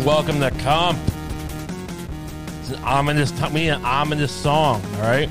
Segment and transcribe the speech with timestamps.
[0.00, 0.98] And welcome to Comp.
[2.60, 3.32] It's an ominous.
[3.32, 4.82] T- we need an ominous song.
[4.94, 5.28] All right.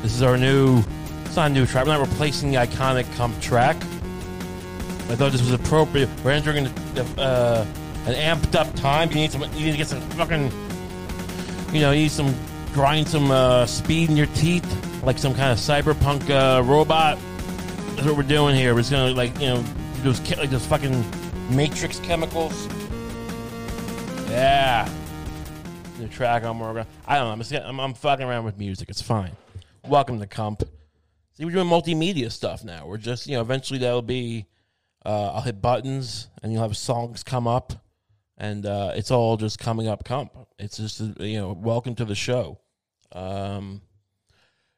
[0.00, 0.84] This is our new.
[1.24, 1.86] It's not a new track.
[1.86, 3.74] We're not replacing the iconic Comp track.
[3.74, 6.08] I thought this was appropriate.
[6.22, 6.68] We're entering
[7.18, 7.66] uh,
[8.06, 9.08] an amped up time.
[9.08, 9.42] You need some.
[9.42, 10.52] You need to get some fucking.
[11.74, 12.32] You know, you need some
[12.74, 17.18] grind some uh, speed in your teeth, like some kind of cyberpunk uh, robot.
[17.96, 18.72] That's what we're doing here.
[18.72, 19.64] We're just gonna like you know
[20.04, 21.04] those like those fucking
[21.50, 22.68] matrix chemicals.
[24.36, 24.86] Yeah.
[25.98, 26.84] The track I'm working.
[27.06, 27.32] I don't know.
[27.32, 28.90] I'm, just, I'm, I'm fucking around with music.
[28.90, 29.34] It's fine.
[29.88, 30.62] Welcome to Comp.
[31.32, 32.86] See, we're doing multimedia stuff now.
[32.86, 34.44] We're just, you know, eventually that'll be,
[35.06, 37.72] uh, I'll hit buttons and you'll have songs come up
[38.36, 40.32] and uh, it's all just coming up comp.
[40.58, 42.60] It's just, you know, welcome to the show.
[43.12, 43.80] Um,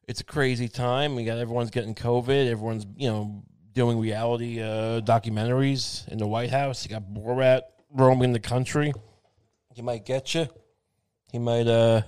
[0.06, 1.16] it's a crazy time.
[1.16, 2.48] We got everyone's getting COVID.
[2.48, 3.42] Everyone's, you know,
[3.72, 6.84] doing reality uh, documentaries in the White House.
[6.84, 8.92] You got Borat roaming the country.
[9.78, 10.48] He might get you.
[11.30, 12.02] He might uh,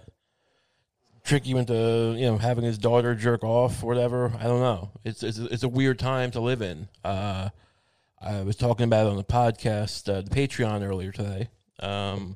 [1.23, 4.33] trick you into you know having his daughter jerk off or whatever.
[4.41, 4.91] I don't know.
[5.05, 6.89] It's it's it's a weird time to live in.
[7.05, 7.51] Uh,
[8.21, 11.49] I was talking about it on the podcast, uh, the Patreon earlier today.
[11.79, 12.35] Um,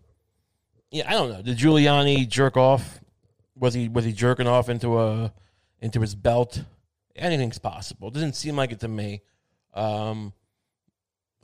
[0.92, 1.42] yeah, I don't know.
[1.42, 3.00] Did Giuliani jerk off?
[3.56, 5.34] Was he was he jerking off into a
[5.80, 6.62] into his belt?
[7.17, 8.06] Anything's possible.
[8.06, 9.23] It doesn't seem like it to me.
[9.74, 10.33] Um,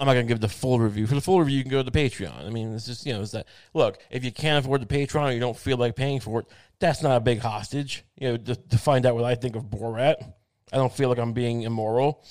[0.01, 1.07] I'm not gonna give the full review.
[1.07, 2.47] For the full review, you can go to the Patreon.
[2.47, 3.99] I mean, it's just you know, it's that look.
[4.11, 6.47] If you can't afford the Patreon or you don't feel like paying for it,
[6.79, 8.03] that's not a big hostage.
[8.17, 10.17] You know, to, to find out what I think of Borat.
[10.73, 12.25] I don't feel like I'm being immoral.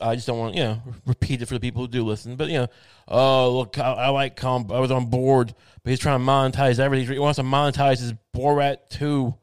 [0.00, 2.36] I just don't want you know repeat it for the people who do listen.
[2.36, 2.68] But you know,
[3.08, 4.70] oh look, I, I like comp.
[4.70, 7.12] I was on board, but he's trying to monetize everything.
[7.12, 9.34] He wants to monetize his Borat two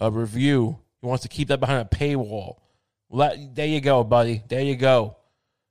[0.00, 0.78] uh, review.
[1.00, 2.58] He wants to keep that behind a paywall.
[3.10, 4.42] That, there you go, buddy.
[4.48, 5.17] There you go.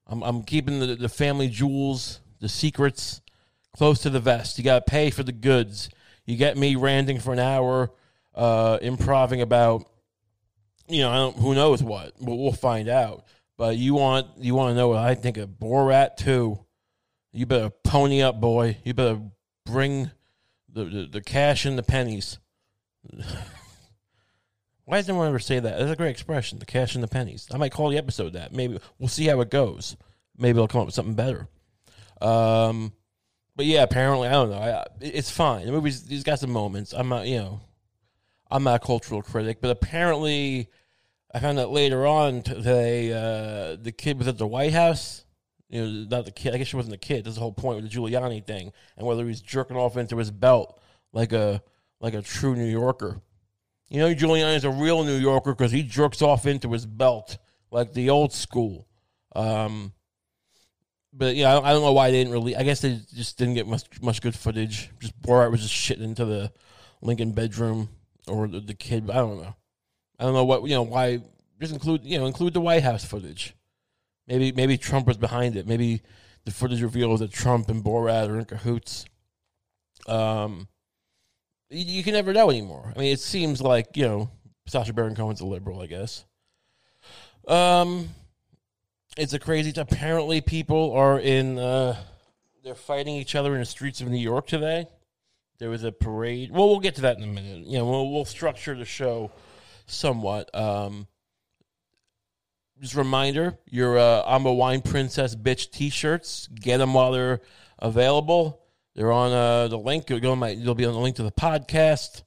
[0.07, 3.21] I'm, I'm keeping the, the family jewels, the secrets,
[3.75, 4.57] close to the vest.
[4.57, 5.89] You got to pay for the goods.
[6.25, 7.91] You get me ranting for an hour,
[8.33, 9.85] uh, improving about,
[10.87, 13.25] you know, I don't, who knows what, but we'll find out.
[13.57, 16.59] But you want you want to know what I think of Borat too?
[17.33, 18.77] You better pony up, boy.
[18.83, 19.19] You better
[19.65, 20.11] bring
[20.71, 22.37] the the, the cash and the pennies.
[24.87, 25.79] Why does anyone ever say that?
[25.79, 27.45] That's a great expression, the cash and the pennies.
[27.51, 28.53] I might call the episode that.
[28.53, 29.97] Maybe we'll see how it goes.
[30.37, 31.49] Maybe I'll come up with something better.
[32.21, 32.93] Um,
[33.57, 34.59] but yeah, apparently I don't know.
[34.59, 35.65] I, it's fine.
[35.65, 36.93] The movie's he's got some moments.
[36.93, 37.59] I'm not, you know,
[38.49, 40.69] I'm not a cultural critic, but apparently
[41.33, 45.25] I found out later on today uh, the kid was at the White House.
[45.67, 46.53] You know, not the kid.
[46.53, 47.25] I guess she wasn't a kid.
[47.25, 50.31] That's the whole point with the Giuliani thing, and whether he's jerking off into his
[50.31, 50.81] belt
[51.11, 51.61] like a
[51.99, 53.19] like a true New Yorker.
[53.89, 57.37] You know, Giuliani's a real New Yorker because he jerks off into his belt
[57.71, 58.87] like the old school.
[59.35, 59.93] Um,
[61.13, 62.55] but yeah, I don't, know why they didn't really.
[62.55, 64.91] I guess they just didn't get much much good footage.
[64.99, 66.51] Just Borat was just shitting into the
[67.01, 67.89] Lincoln bedroom
[68.27, 69.09] or the, the kid.
[69.09, 69.55] I don't know.
[70.19, 71.19] I don't know what you know why.
[71.59, 73.55] Just include you know include the White House footage.
[74.27, 75.65] Maybe maybe Trump was behind it.
[75.65, 76.01] Maybe
[76.45, 79.05] the footage reveals that Trump and Borat are in cahoots.
[80.07, 80.67] Um,
[81.69, 82.93] you, you can never know anymore.
[82.95, 84.29] I mean, it seems like you know
[84.67, 86.25] Sacha Baron Cohen's a liberal, I guess.
[87.47, 88.09] Um,
[89.17, 89.71] it's a crazy.
[89.71, 91.57] T- apparently, people are in.
[91.57, 91.95] Uh,
[92.63, 94.87] they're fighting each other in the streets of New York today.
[95.59, 96.51] There was a parade.
[96.51, 97.65] Well, we'll get to that in a minute.
[97.65, 99.31] You know, we'll, we'll structure the show
[99.87, 100.53] somewhat.
[100.53, 101.07] Um,
[102.79, 106.47] just a reminder: your uh, "I'm a Wine Princess" bitch T-shirts.
[106.53, 107.41] Get them while they're
[107.79, 108.61] available.
[108.97, 110.09] They're on uh, the link.
[110.09, 110.49] You'll go on my.
[110.49, 112.23] You'll be on the link to the podcast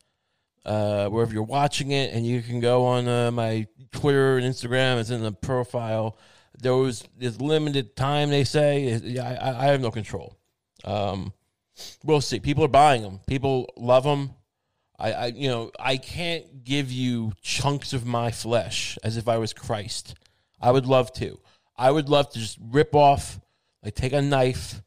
[0.64, 5.00] uh, wherever you're watching it, and you can go on uh, my Twitter and Instagram.
[5.00, 6.16] It's in the profile.
[6.62, 8.30] There was there's limited time.
[8.30, 10.38] They say I, I have no control.
[10.84, 11.32] Um,
[12.04, 12.38] we'll see.
[12.38, 13.18] People are buying them.
[13.26, 14.30] People love them.
[14.96, 19.38] I, I, you know, I can't give you chunks of my flesh as if I
[19.38, 20.14] was Christ.
[20.60, 21.40] I would love to.
[21.76, 23.40] I would love to just rip off,
[23.82, 24.82] like take a knife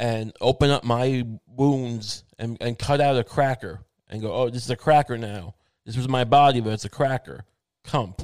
[0.00, 4.64] and open up my wounds and, and cut out a cracker and go, oh, this
[4.64, 5.54] is a cracker now.
[5.84, 7.44] This was my body, but it's a cracker.
[7.84, 8.22] Comp.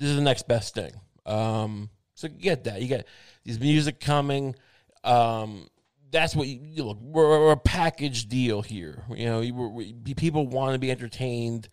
[0.00, 0.90] This is the next best thing.
[1.24, 2.82] Um, so get that.
[2.82, 3.06] You get
[3.44, 4.56] these music coming.
[5.04, 5.68] Um,
[6.10, 6.98] that's what you, you look.
[7.00, 9.04] We're, we're a package deal here.
[9.14, 11.68] You know, you, we, people want to be entertained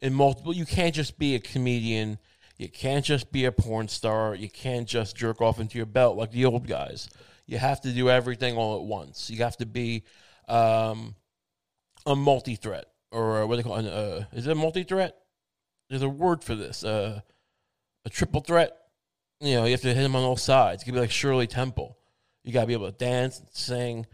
[0.00, 0.54] in multiple.
[0.54, 2.18] You can't just be a comedian.
[2.56, 4.34] You can't just be a porn star.
[4.34, 7.10] You can't just jerk off into your belt like the old guys.
[7.50, 9.28] You have to do everything all at once.
[9.28, 10.04] You have to be
[10.46, 11.16] um,
[12.06, 13.86] a multi-threat, or uh, what they call it?
[13.86, 15.16] Uh, is it a multi-threat?
[15.88, 16.84] There's a word for this.
[16.84, 17.22] Uh,
[18.04, 18.76] a triple threat.
[19.40, 20.82] You know, you have to hit them on all sides.
[20.82, 21.98] You could be like Shirley Temple.
[22.44, 24.06] You got to be able to dance and sing.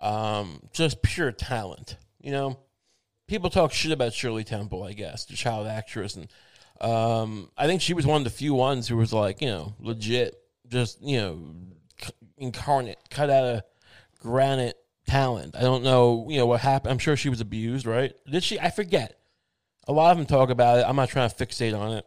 [0.00, 1.96] Um, just pure talent.
[2.20, 2.60] You know,
[3.26, 6.28] people talk shit about Shirley Temple, I guess, the child actress, and
[6.80, 9.74] um, I think she was one of the few ones who was like, you know,
[9.80, 10.36] legit,
[10.68, 11.40] just you know,
[12.38, 13.62] incarnate, cut out of
[14.20, 14.76] granite
[15.06, 15.54] talent.
[15.56, 16.92] I don't know, you know, what happened.
[16.92, 18.12] I'm sure she was abused, right?
[18.30, 18.58] Did she?
[18.58, 19.18] I forget.
[19.86, 20.84] A lot of them talk about it.
[20.88, 22.06] I'm not trying to fixate on it.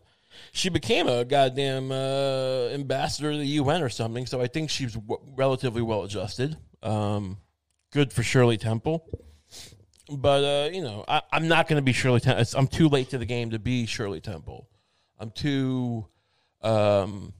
[0.51, 4.93] She became a goddamn uh, ambassador to the UN or something, so I think she's
[4.93, 6.57] w- relatively well adjusted.
[6.83, 7.37] Um,
[7.91, 9.07] good for Shirley Temple.
[10.09, 12.45] But uh, you know, I, am not going to be Shirley Temple.
[12.55, 14.69] I'm too late to the game to be Shirley Temple.
[15.19, 16.07] I'm too.
[16.61, 17.33] Um,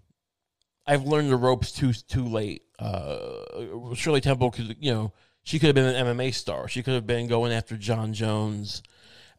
[0.88, 2.64] I've learned the ropes too too late.
[2.80, 5.14] Uh, Shirley Temple could, you know,
[5.44, 6.68] she could have been an MMA star.
[6.68, 8.84] She could have been going after Jon Jones,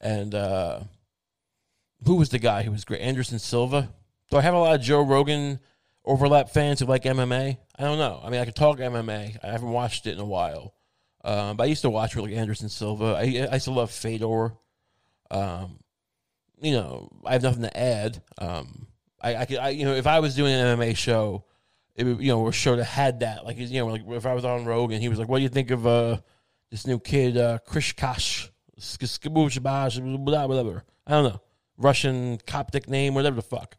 [0.01, 0.81] and uh,
[2.05, 3.01] who was the guy who was great?
[3.01, 3.93] Anderson Silva.
[4.31, 5.59] Do I have a lot of Joe Rogan
[6.05, 7.57] overlap fans who like MMA?
[7.79, 8.21] I don't know.
[8.23, 9.39] I mean, I could talk MMA.
[9.43, 10.75] I haven't watched it in a while.
[11.25, 13.17] Um, but I used to watch really Anderson Silva.
[13.19, 14.55] I, I used to love Fedor.
[15.31, 15.79] Um,
[16.61, 18.23] you know, I have nothing to add.
[18.39, 18.88] Um,
[19.21, 21.45] I, I could, I, you know, if I was doing an MMA show,
[21.95, 24.35] it would, you know, a show that had that, like, you know, like if I
[24.35, 26.19] was on Rogan, he was like, "What do you think of uh,
[26.71, 28.51] this new kid, uh, Krishkash,
[30.49, 30.85] whatever?
[31.07, 31.41] I don't know,
[31.77, 33.77] Russian Coptic name, whatever the fuck."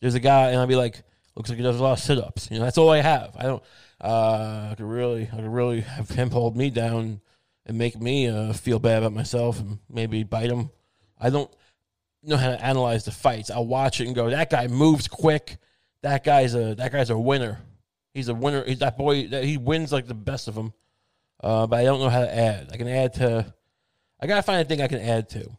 [0.00, 1.02] There's a guy, and I'd be like,
[1.36, 3.36] "Looks like he does a lot of sit-ups." You know, that's all I have.
[3.36, 3.62] I don't.
[4.00, 7.20] Uh, I could really, I could really have him hold me down
[7.64, 10.70] and make me uh, feel bad about myself and maybe bite him.
[11.18, 11.50] I don't
[12.26, 13.50] know how to analyze the fights.
[13.50, 15.58] I'll watch it and go, that guy moves quick.
[16.02, 17.58] That guy's a that guy's a winner.
[18.14, 18.64] He's a winner.
[18.64, 19.26] He's that boy.
[19.26, 20.72] He wins like the best of them.
[21.42, 22.70] Uh, but I don't know how to add.
[22.72, 23.52] I can add to.
[24.20, 25.50] I gotta find a thing I can add to.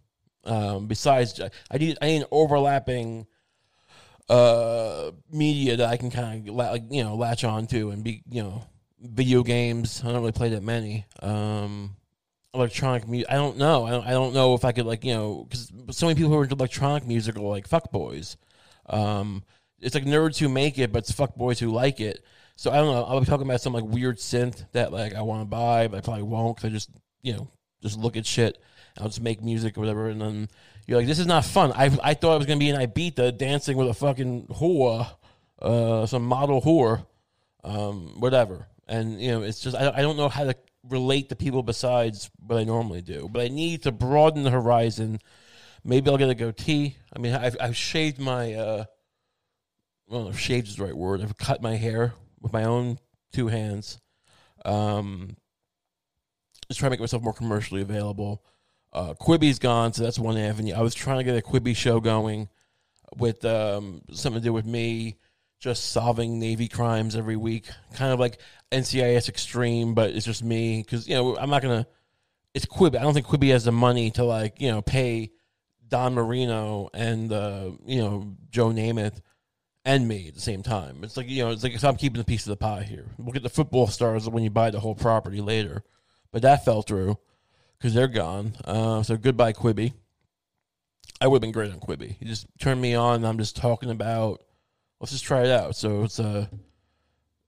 [0.44, 3.28] Um, besides, I need I need an overlapping
[4.30, 8.24] uh, media that I can kind of like you know latch on to and be
[8.30, 8.64] you know
[9.02, 10.02] video games.
[10.04, 11.06] I don't really play that many.
[11.22, 11.97] Um,
[12.58, 13.30] electronic music.
[13.30, 13.86] I don't know.
[13.86, 16.32] I don't, I don't know if I could like you know because so many people
[16.32, 18.38] who are into electronic music are like fuck boys.
[18.88, 19.44] Um,
[19.80, 22.24] it's like nerds who make it, but it's fuck boys who like it.
[22.56, 23.04] So I don't know.
[23.04, 25.98] I'll be talking about some like weird synth that like I want to buy, but
[25.98, 26.90] I probably won't because I just
[27.22, 27.48] you know
[27.82, 28.58] just look at shit.
[28.98, 30.50] I'll just make music or whatever, and then
[30.88, 31.72] you're like, this is not fun.
[31.74, 35.08] I I thought I was gonna be in Ibiza dancing with a fucking whore,
[35.62, 37.06] uh, some model whore,
[37.64, 38.68] um, whatever.
[38.88, 42.30] And you know, it's just I I don't know how to relate to people besides
[42.46, 43.30] what I normally do.
[43.32, 45.20] But I need to broaden the horizon.
[45.84, 46.98] Maybe I'll get a goatee.
[47.16, 48.86] I mean, I've I've shaved my uh,
[50.08, 51.22] well, shaved is the right word.
[51.22, 53.00] I've cut my hair with my own
[53.34, 54.00] two hands.
[54.66, 55.38] Um,
[56.68, 58.44] just trying to make myself more commercially available.
[58.94, 60.74] Uh, Quibi's gone, so that's one avenue.
[60.74, 62.50] I was trying to get a Quibi show going
[63.18, 65.18] with um, something to do with me
[65.60, 68.40] just solving Navy crimes every week, kind of like
[68.72, 71.88] NCIS Extreme, but it's just me because you know I'm not gonna.
[72.54, 72.98] It's Quibi.
[72.98, 75.32] I don't think Quibi has the money to like you know pay
[75.88, 79.22] Dan Marino and uh, you know Joe Namath
[79.86, 81.04] and me at the same time.
[81.04, 83.06] It's like you know it's like I'm keeping a piece of the pie here.
[83.18, 85.84] We'll get the football stars when you buy the whole property later,
[86.32, 87.18] but that fell through
[87.78, 88.54] because they're gone.
[88.66, 89.94] Uh, so goodbye, Quibi.
[91.20, 92.16] I would have been great on Quibi.
[92.20, 93.26] You just turn me on.
[93.26, 94.44] I'm just talking about.
[95.00, 95.76] Let's just try it out.
[95.76, 96.28] So it's a.
[96.28, 96.46] Uh,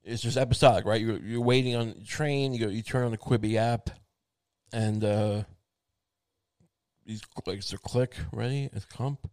[0.03, 0.99] it's just episodic, right?
[0.99, 2.53] You're you're waiting on the train.
[2.53, 2.67] You go.
[2.67, 3.91] You turn on the Quibi app,
[4.73, 5.43] and uh,
[7.05, 8.69] these clicks are click ready.
[8.73, 9.29] It's comp.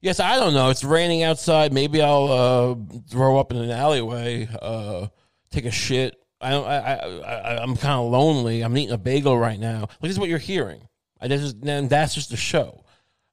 [0.00, 0.70] Yes, I don't know.
[0.70, 1.72] It's raining outside.
[1.72, 4.48] Maybe I'll uh, throw up in an alleyway.
[4.60, 5.08] Uh,
[5.50, 6.66] take a shit I don't.
[6.66, 8.62] I, I, I am kind of lonely.
[8.62, 9.80] I'm eating a bagel right now.
[9.80, 10.88] Like this is what you're hearing.
[11.18, 12.84] I just and that's just a show.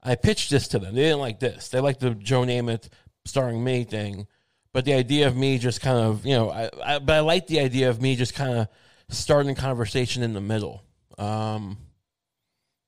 [0.01, 0.95] I pitched this to them.
[0.95, 1.67] They didn't like this.
[1.67, 2.87] They liked the Joe Namath
[3.25, 4.27] starring me thing,
[4.73, 6.49] but the idea of me just kind of you know.
[6.49, 8.67] I, I but I like the idea of me just kind of
[9.09, 10.83] starting conversation in the middle.
[11.17, 11.77] Um,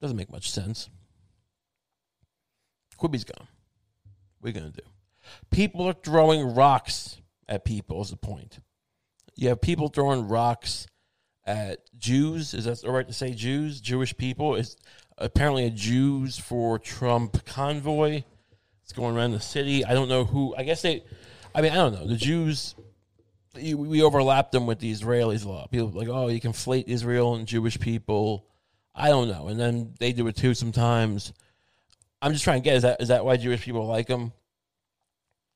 [0.01, 0.89] doesn't make much sense.
[2.97, 3.47] Quibi's gone.
[4.39, 4.83] What are you gonna do?
[5.51, 8.01] People are throwing rocks at people.
[8.01, 8.59] Is the point?
[9.35, 10.87] you have people throwing rocks
[11.45, 12.53] at Jews.
[12.53, 13.81] Is that all right to say Jews?
[13.81, 14.77] Jewish people is
[15.17, 18.23] apparently a Jews for Trump convoy.
[18.95, 19.83] Going around the city.
[19.85, 20.55] I don't know who.
[20.55, 21.03] I guess they.
[21.55, 22.07] I mean, I don't know.
[22.07, 22.75] The Jews.
[23.55, 25.69] We overlap them with the Israelis a lot.
[25.69, 28.47] People like, oh, you conflate Israel and Jewish people.
[28.95, 29.47] I don't know.
[29.47, 31.33] And then they do it too sometimes.
[32.19, 34.31] I'm just trying to get is that is that why Jewish people like them?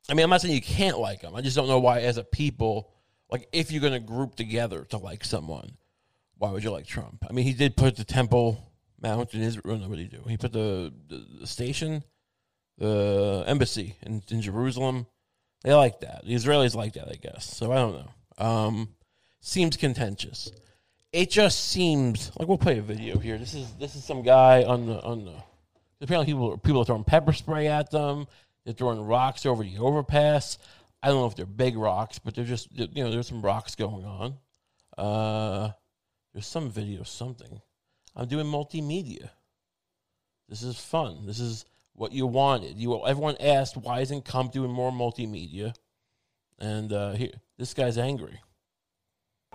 [0.09, 1.35] I mean, I'm not saying you can't like them.
[1.35, 2.91] I just don't know why, as a people,
[3.29, 5.77] like if you're going to group together to like someone,
[6.37, 7.25] why would you like Trump?
[7.29, 9.77] I mean, he did put the Temple Mount in Israel.
[9.79, 10.23] What did he do?
[10.27, 12.03] He put the, the, the station,
[12.77, 15.07] the embassy in, in Jerusalem.
[15.63, 16.25] They like that.
[16.25, 17.45] The Israelis like that, I guess.
[17.45, 18.45] So I don't know.
[18.45, 18.89] Um,
[19.41, 20.51] seems contentious.
[21.11, 23.37] it just seems like we'll play a video here.
[23.37, 25.33] This is this is some guy on the on the.
[25.99, 28.27] Apparently, people people are throwing pepper spray at them.
[28.65, 30.57] They're throwing rocks over the overpass.
[31.01, 33.75] I don't know if they're big rocks, but they're just you know there's some rocks
[33.75, 34.35] going on.
[34.97, 35.71] Uh,
[36.33, 37.61] there's some video, something.
[38.15, 39.29] I'm doing multimedia.
[40.49, 41.25] This is fun.
[41.25, 41.65] This is
[41.97, 42.77] what you wanted.
[42.77, 45.73] You everyone asked why isn't Comp doing more multimedia,
[46.57, 48.39] and uh, here this guy's angry.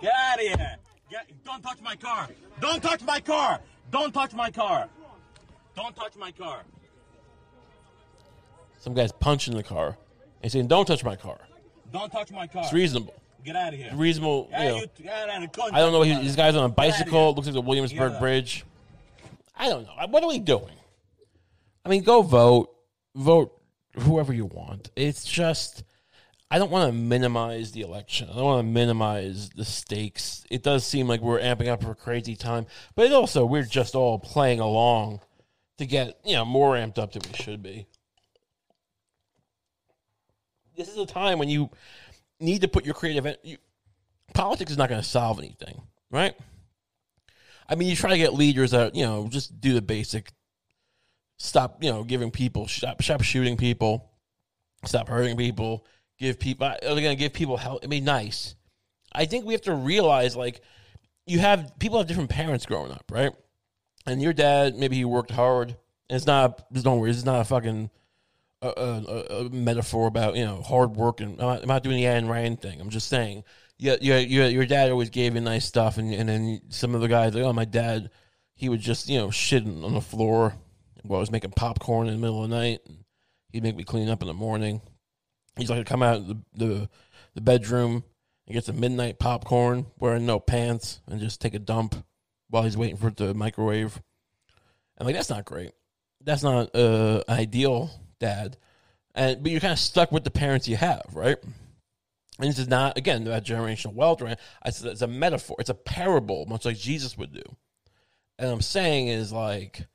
[0.01, 0.75] Get out of here!
[1.09, 2.27] Get, don't touch my car!
[2.59, 3.59] Don't touch my car!
[3.91, 4.89] Don't touch my car!
[5.75, 6.63] Don't touch my car!
[8.79, 9.97] Some guy's punching the car
[10.41, 11.39] and saying, "Don't touch my car."
[11.91, 12.63] Don't touch my car!
[12.63, 13.13] It's reasonable.
[13.45, 13.91] Get out of here!
[13.93, 14.49] Reasonable.
[14.51, 15.63] You know, you, get out of here.
[15.71, 16.01] I don't know.
[16.01, 17.33] He, this guy's on a bicycle.
[17.33, 18.65] looks like the Williamsburg Bridge.
[19.55, 20.07] I don't know.
[20.07, 20.73] What are we doing?
[21.85, 22.69] I mean, go vote.
[23.15, 23.61] Vote
[23.99, 24.89] whoever you want.
[24.95, 25.83] It's just,
[26.49, 28.29] I don't want to minimize the election.
[28.29, 30.45] I don't want to minimize the stakes.
[30.49, 33.63] It does seem like we're amping up for a crazy time, but it also we're
[33.63, 35.19] just all playing along
[35.77, 37.87] to get you know more amped up than we should be.
[40.75, 41.69] This is a time when you
[42.39, 43.35] need to put your creative.
[43.43, 43.57] You,
[44.33, 46.35] politics is not going to solve anything, right?
[47.69, 50.31] I mean, you try to get leaders that you know just do the basic.
[51.43, 54.09] Stop, you know, giving people stop, stop shooting people,
[54.85, 55.85] stop hurting people.
[56.17, 57.83] Give people, uh, are they going to give people help?
[57.83, 58.55] I mean, nice.
[59.11, 60.61] I think we have to realize, like,
[61.25, 63.33] you have people have different parents growing up, right?
[64.07, 65.75] And your dad, maybe he worked hard.
[66.09, 66.71] It's not.
[66.71, 67.89] Just don't worry, it's not a fucking
[68.61, 71.97] a, a, a- metaphor about you know hard work and I'm not, I'm not doing
[71.97, 72.79] the Ayn Rand thing.
[72.79, 73.43] I'm just saying,
[73.77, 77.01] yeah, yeah, your your dad always gave you nice stuff, and and then some of
[77.01, 78.11] the guys like, oh, my dad,
[78.55, 80.53] he would just you know shit on the floor
[81.03, 82.81] while I was making popcorn in the middle of the night.
[82.87, 83.03] And
[83.49, 84.81] he'd make me clean up in the morning.
[85.57, 86.89] He's like come out of the the,
[87.35, 88.03] the bedroom
[88.47, 91.95] and get some midnight popcorn, wearing no pants, and just take a dump
[92.49, 94.01] while he's waiting for to microwave.
[94.97, 95.71] And like that's not great.
[96.23, 98.57] That's not uh ideal, dad.
[99.15, 101.37] And but you're kind of stuck with the parents you have, right?
[102.39, 104.39] And this is not again about generational wealth, right?
[104.65, 105.55] It's, it's a metaphor.
[105.59, 107.43] It's a parable, much like Jesus would do.
[108.39, 109.85] And I'm saying is like,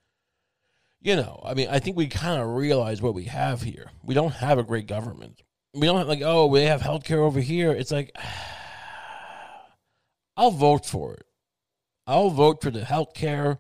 [1.01, 3.91] you know, I mean, I think we kind of realize what we have here.
[4.03, 5.43] We don't have a great government.
[5.75, 7.71] We don't have like, oh, we have healthcare over here.
[7.71, 8.17] It's like,
[10.37, 11.27] I'll vote for it.
[12.07, 13.59] I'll vote for the healthcare.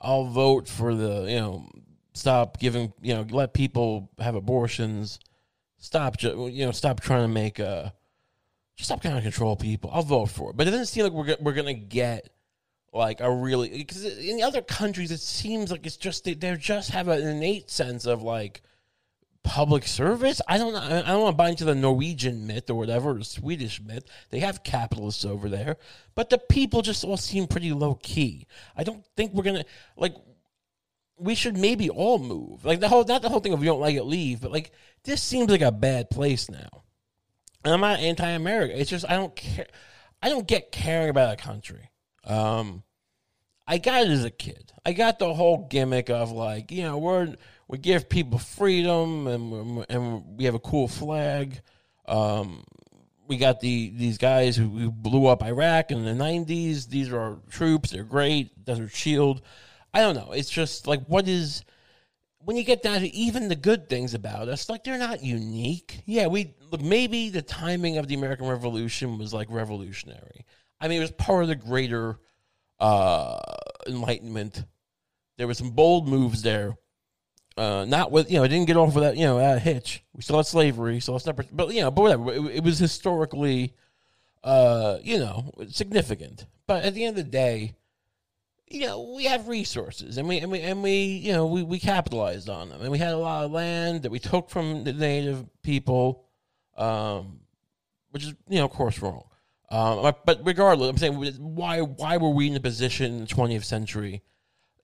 [0.00, 1.68] I'll vote for the, you know,
[2.12, 5.18] stop giving, you know, let people have abortions.
[5.78, 7.90] Stop, you know, stop trying to make uh
[8.76, 9.90] just stop trying to control people.
[9.92, 12.30] I'll vote for it, but it doesn't seem like we're we're gonna get
[12.94, 16.90] like a really because in other countries it seems like it's just they they just
[16.90, 18.62] have an innate sense of like
[19.42, 20.40] public service.
[20.48, 20.80] I don't know.
[20.80, 24.04] I don't want to buy into the Norwegian myth or whatever, or Swedish myth.
[24.30, 25.76] They have capitalists over there,
[26.14, 28.46] but the people just all seem pretty low key.
[28.76, 29.64] I don't think we're gonna
[29.96, 30.14] like.
[31.16, 32.64] We should maybe all move.
[32.64, 34.40] Like the whole, not the whole thing of we don't like it, leave.
[34.40, 34.72] But like
[35.04, 36.82] this seems like a bad place now.
[37.64, 38.78] And I'm not anti-America.
[38.78, 39.66] It's just I don't care.
[40.20, 41.90] I don't get caring about a country.
[42.24, 42.82] Um,
[43.66, 44.72] I got it as a kid.
[44.84, 47.34] I got the whole gimmick of like, you know, we're
[47.68, 51.60] we give people freedom and and we have a cool flag.
[52.06, 52.64] Um,
[53.26, 56.88] we got the these guys who, blew up Iraq in the '90s.
[56.88, 57.90] These are our troops.
[57.90, 58.64] They're great.
[58.64, 59.40] Desert Shield.
[59.94, 60.32] I don't know.
[60.32, 61.64] It's just like what is
[62.40, 66.02] when you get down to even the good things about us, like they're not unique.
[66.04, 70.44] Yeah, we maybe the timing of the American Revolution was like revolutionary.
[70.84, 72.18] I mean, it was part of the greater
[72.78, 73.38] uh,
[73.86, 74.64] Enlightenment.
[75.38, 76.76] There were some bold moves there.
[77.56, 80.04] Uh, not with you know, it didn't get off without you know uh, hitch.
[80.12, 81.42] We still had slavery, so it's never.
[81.50, 82.32] But you know, but whatever.
[82.32, 83.72] It, it was historically,
[84.42, 86.44] uh, you know, significant.
[86.66, 87.76] But at the end of the day,
[88.68, 91.78] you know, we have resources and we and we and we you know we, we
[91.78, 94.92] capitalized on them and we had a lot of land that we took from the
[94.92, 96.26] native people,
[96.76, 97.40] um,
[98.10, 99.24] which is you know of course wrong.
[99.74, 103.64] Um, but- regardless, I'm saying why why were we in a position in the 20th
[103.64, 104.22] century?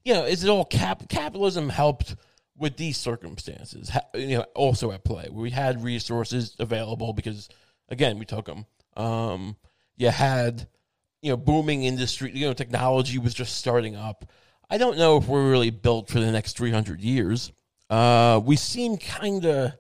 [0.05, 2.17] You know, is it all cap capitalism helped
[2.57, 3.91] with these circumstances?
[4.15, 7.49] You know, also at play we had resources available because
[7.89, 8.67] again we took them.
[8.97, 9.57] Um,
[9.97, 10.67] you had
[11.23, 14.25] you know, booming industry, you know, technology was just starting up.
[14.71, 17.53] I don't know if we're really built for the next 300 years.
[17.89, 19.73] Uh, we seem kind of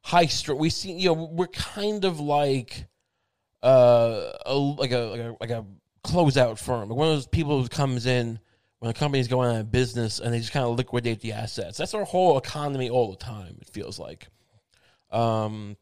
[0.00, 0.58] high strung.
[0.58, 2.86] We seem, you know, we're kind of like,
[3.64, 5.64] uh, a, like a, like a, like a
[6.04, 6.88] closeout firm.
[6.88, 8.38] Like one of those people who comes in
[8.78, 11.78] when a company's going out of business and they just kind of liquidate the assets.
[11.78, 13.56] That's our whole economy all the time.
[13.60, 14.28] It feels like.
[15.10, 15.76] Um,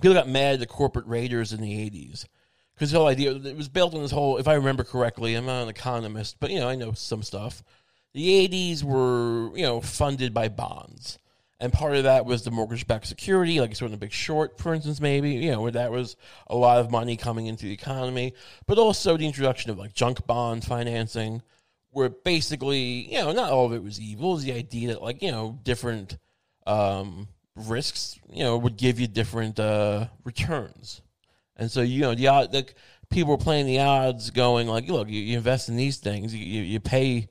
[0.00, 2.26] people got mad at the corporate raiders in the 80s
[2.74, 4.38] because the whole idea it was built on this whole.
[4.38, 7.62] If I remember correctly, I'm not an economist, but you know I know some stuff.
[8.12, 11.18] The '80s were you know funded by bonds,
[11.62, 14.74] and part of that was the mortgage-backed security, like sort of the Big Short, for
[14.74, 16.16] instance, maybe you know where that was
[16.48, 18.34] a lot of money coming into the economy,
[18.66, 21.40] but also the introduction of like junk bond financing,
[21.90, 24.32] where basically you know not all of it was evil.
[24.32, 26.18] It was the idea that like you know different
[26.66, 31.00] um, risks you know would give you different uh, returns.
[31.56, 32.74] And so you know the odd, like
[33.08, 36.44] people were playing the odds, going like, look, you, you invest in these things, you,
[36.44, 37.28] you, you pay,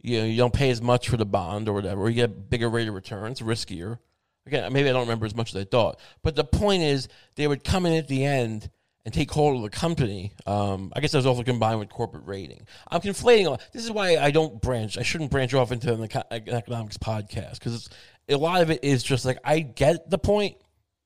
[0.00, 2.50] you know, you don't pay as much for the bond or whatever, or you get
[2.50, 3.32] bigger rate of return.
[3.32, 3.98] It's riskier.
[4.46, 7.46] Again, maybe I don't remember as much as I thought, but the point is they
[7.46, 8.70] would come in at the end
[9.04, 10.32] and take hold of the company.
[10.46, 12.66] Um, I guess that was also combined with corporate raiding.
[12.90, 13.58] I'm conflating.
[13.72, 14.98] This is why I don't branch.
[14.98, 17.88] I shouldn't branch off into an economics podcast because
[18.28, 20.56] a lot of it is just like I get the point,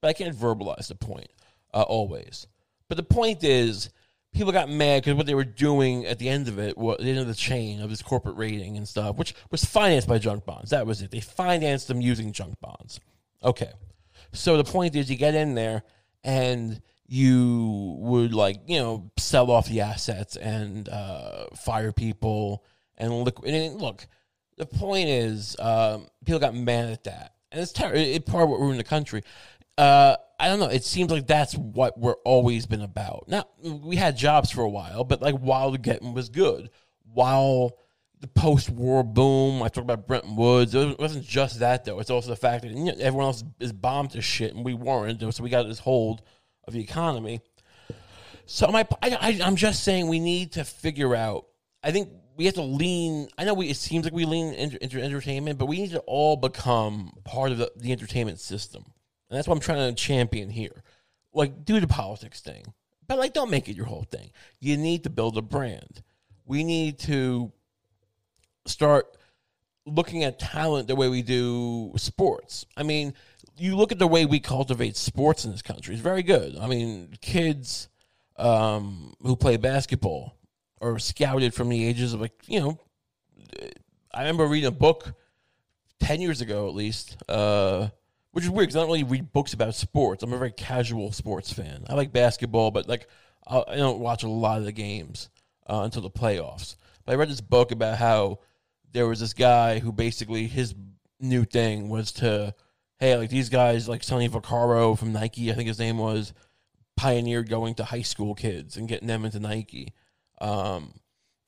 [0.00, 1.30] but I can't verbalize the point
[1.74, 2.46] uh, always.
[2.88, 3.90] But the point is,
[4.32, 7.10] people got mad because what they were doing at the end of it, was, the
[7.10, 10.44] end of the chain of this corporate raiding and stuff, which was financed by junk
[10.44, 10.70] bonds.
[10.70, 11.10] That was it.
[11.10, 13.00] They financed them using junk bonds.
[13.44, 13.72] Okay.
[14.32, 15.82] So the point is, you get in there
[16.24, 22.64] and you would like you know sell off the assets and uh, fire people
[22.96, 23.46] and look.
[23.46, 24.06] And look,
[24.56, 27.98] the point is, um, people got mad at that, and it's terrible.
[27.98, 29.22] It, part of what ruined the country.
[29.78, 30.66] Uh, I don't know.
[30.68, 33.24] It seems like that's what we're always been about.
[33.28, 36.70] Now we had jobs for a while, but like while getting was good,
[37.12, 37.78] while
[38.20, 40.74] the post-war boom, I talked about Bretton Woods.
[40.74, 42.00] It wasn't just that though.
[42.00, 44.74] It's also the fact that you know, everyone else is bombed to shit, and we
[44.74, 45.20] weren't.
[45.34, 46.22] So we got this hold
[46.64, 47.40] of the economy.
[48.46, 51.46] So my, I, I'm just saying we need to figure out.
[51.82, 53.28] I think we have to lean.
[53.38, 56.00] I know we, it seems like we lean into, into entertainment, but we need to
[56.00, 58.84] all become part of the, the entertainment system.
[59.32, 60.82] And that's what I'm trying to champion here.
[61.32, 62.74] Like, do the politics thing,
[63.08, 64.30] but like, don't make it your whole thing.
[64.60, 66.02] You need to build a brand.
[66.44, 67.50] We need to
[68.66, 69.06] start
[69.86, 72.66] looking at talent the way we do sports.
[72.76, 73.14] I mean,
[73.56, 76.58] you look at the way we cultivate sports in this country; it's very good.
[76.58, 77.88] I mean, kids
[78.36, 80.36] um, who play basketball
[80.82, 82.78] are scouted from the ages of like you know.
[84.12, 85.14] I remember reading a book
[86.00, 87.16] ten years ago, at least.
[87.30, 87.88] Uh,
[88.32, 90.22] which is weird because I don't really read books about sports.
[90.22, 91.84] I'm a very casual sports fan.
[91.88, 93.06] I like basketball, but like
[93.46, 95.28] I don't watch a lot of the games
[95.68, 96.76] uh, until the playoffs.
[97.04, 98.40] But I read this book about how
[98.92, 100.74] there was this guy who basically his
[101.18, 102.54] new thing was to,
[102.98, 106.32] hey, like these guys, like Sonny Vaccaro from Nike, I think his name was,
[106.96, 109.92] pioneered going to high school kids and getting them into Nike.
[110.40, 110.94] Um,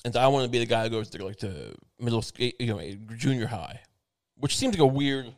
[0.05, 2.67] and I want to be the guy who goes to like to middle school, you
[2.67, 2.81] know,
[3.17, 3.81] junior high,
[4.37, 5.33] which seems like a weird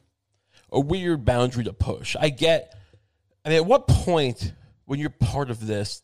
[0.76, 2.14] a weird boundary to push.
[2.20, 2.76] I get.
[3.44, 4.52] I mean, at what point
[4.84, 6.02] when you're part of this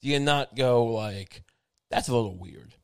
[0.00, 1.42] do you not go like,
[1.90, 2.74] "That's a little weird"?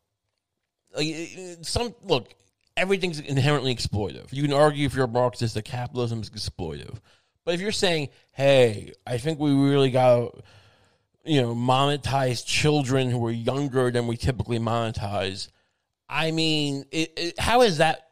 [0.94, 2.35] Like some look,
[2.77, 4.33] everything's inherently exploitive.
[4.33, 6.98] You can argue if you're a Marxist that capitalism is exploitive,
[7.44, 10.35] but if you're saying, "Hey, I think we really got."
[11.24, 15.48] You know, monetize children who are younger than we typically monetize.
[16.09, 18.08] I mean, it, it, how is that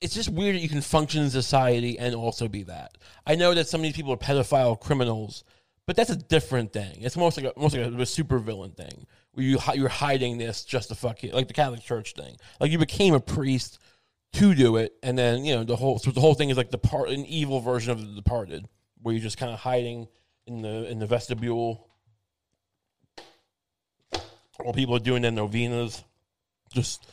[0.00, 2.96] it's just weird that you can function in society and also be that.
[3.26, 5.44] I know that some of these people are pedophile criminals,
[5.86, 6.98] but that's a different thing.
[7.00, 10.38] It's almost like a, almost like a, a super villain thing where you you're hiding
[10.38, 12.36] this just to fuck like the Catholic Church thing.
[12.60, 13.78] Like you became a priest
[14.34, 16.70] to do it, and then you know the whole so the whole thing is like
[16.70, 18.66] the part an evil version of the Departed,
[19.02, 20.08] where you're just kind of hiding
[20.46, 21.88] in the in the vestibule,
[24.58, 26.04] while people are doing their novenas,
[26.72, 27.06] just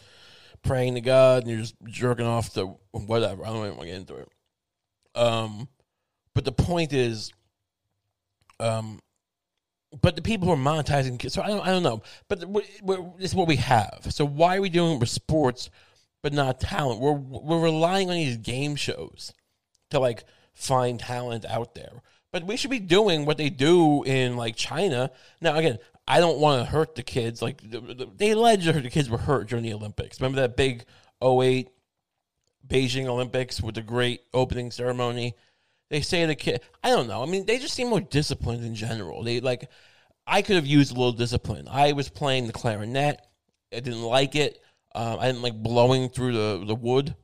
[0.65, 3.45] praying to God and you're just jerking off to whatever.
[3.45, 4.29] I don't even want to get into it.
[5.15, 5.67] Um,
[6.33, 7.31] but the point is,
[8.59, 8.99] um,
[10.01, 12.01] but the people who are monetizing, so I don't, I don't know.
[12.27, 14.07] But this is what we have.
[14.09, 15.69] So why are we doing it with sports,
[16.21, 16.99] but not talent?
[16.99, 19.31] We're we're relying on these game shows
[19.91, 22.01] to like find talent out there.
[22.35, 25.09] But we should be doing what they do in like China.
[25.39, 27.41] Now, again, I don't want to hurt the kids.
[27.41, 27.61] Like
[28.17, 30.19] they alleged the kids were hurt during the Olympics.
[30.19, 30.83] Remember that big
[31.23, 31.69] 08
[32.67, 35.35] Beijing Olympics with the great opening ceremony?
[35.89, 36.59] They say the kid.
[36.83, 37.23] I don't know.
[37.23, 39.23] I mean, they just seem more disciplined in general.
[39.23, 39.69] They like.
[40.27, 41.69] I could have used a little discipline.
[41.71, 43.25] I was playing the clarinet.
[43.71, 44.61] I didn't like it.
[44.93, 47.15] Um, I didn't like blowing through the the wood,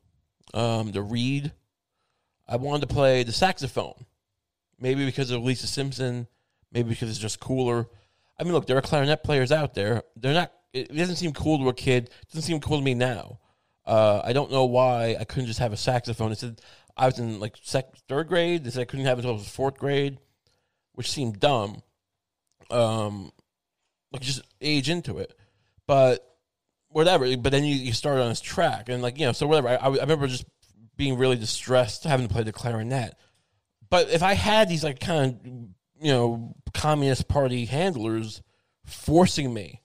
[0.53, 1.51] um, the reed.
[2.47, 4.05] I wanted to play the saxophone.
[4.81, 6.27] Maybe because of Lisa Simpson.
[6.71, 7.87] Maybe because it's just cooler.
[8.39, 10.03] I mean, look, there are clarinet players out there.
[10.15, 10.51] They're not.
[10.73, 12.05] It doesn't seem cool to a kid.
[12.05, 13.39] It doesn't seem cool to me now.
[13.85, 16.31] Uh, I don't know why I couldn't just have a saxophone.
[16.31, 16.61] It said
[16.95, 18.63] I was in like sec- third grade.
[18.63, 20.17] They said I couldn't have it until I was fourth grade,
[20.93, 21.83] which seemed dumb.
[22.69, 23.31] Um,
[24.11, 25.37] like just age into it.
[25.87, 26.25] But
[26.87, 27.35] whatever.
[27.37, 29.69] But then you, you start on this track, and like you know, so whatever.
[29.69, 30.45] I, I remember just
[30.95, 33.15] being really distressed having to play the clarinet.
[33.91, 38.41] But if I had these like kind of you know communist party handlers
[38.85, 39.81] forcing me,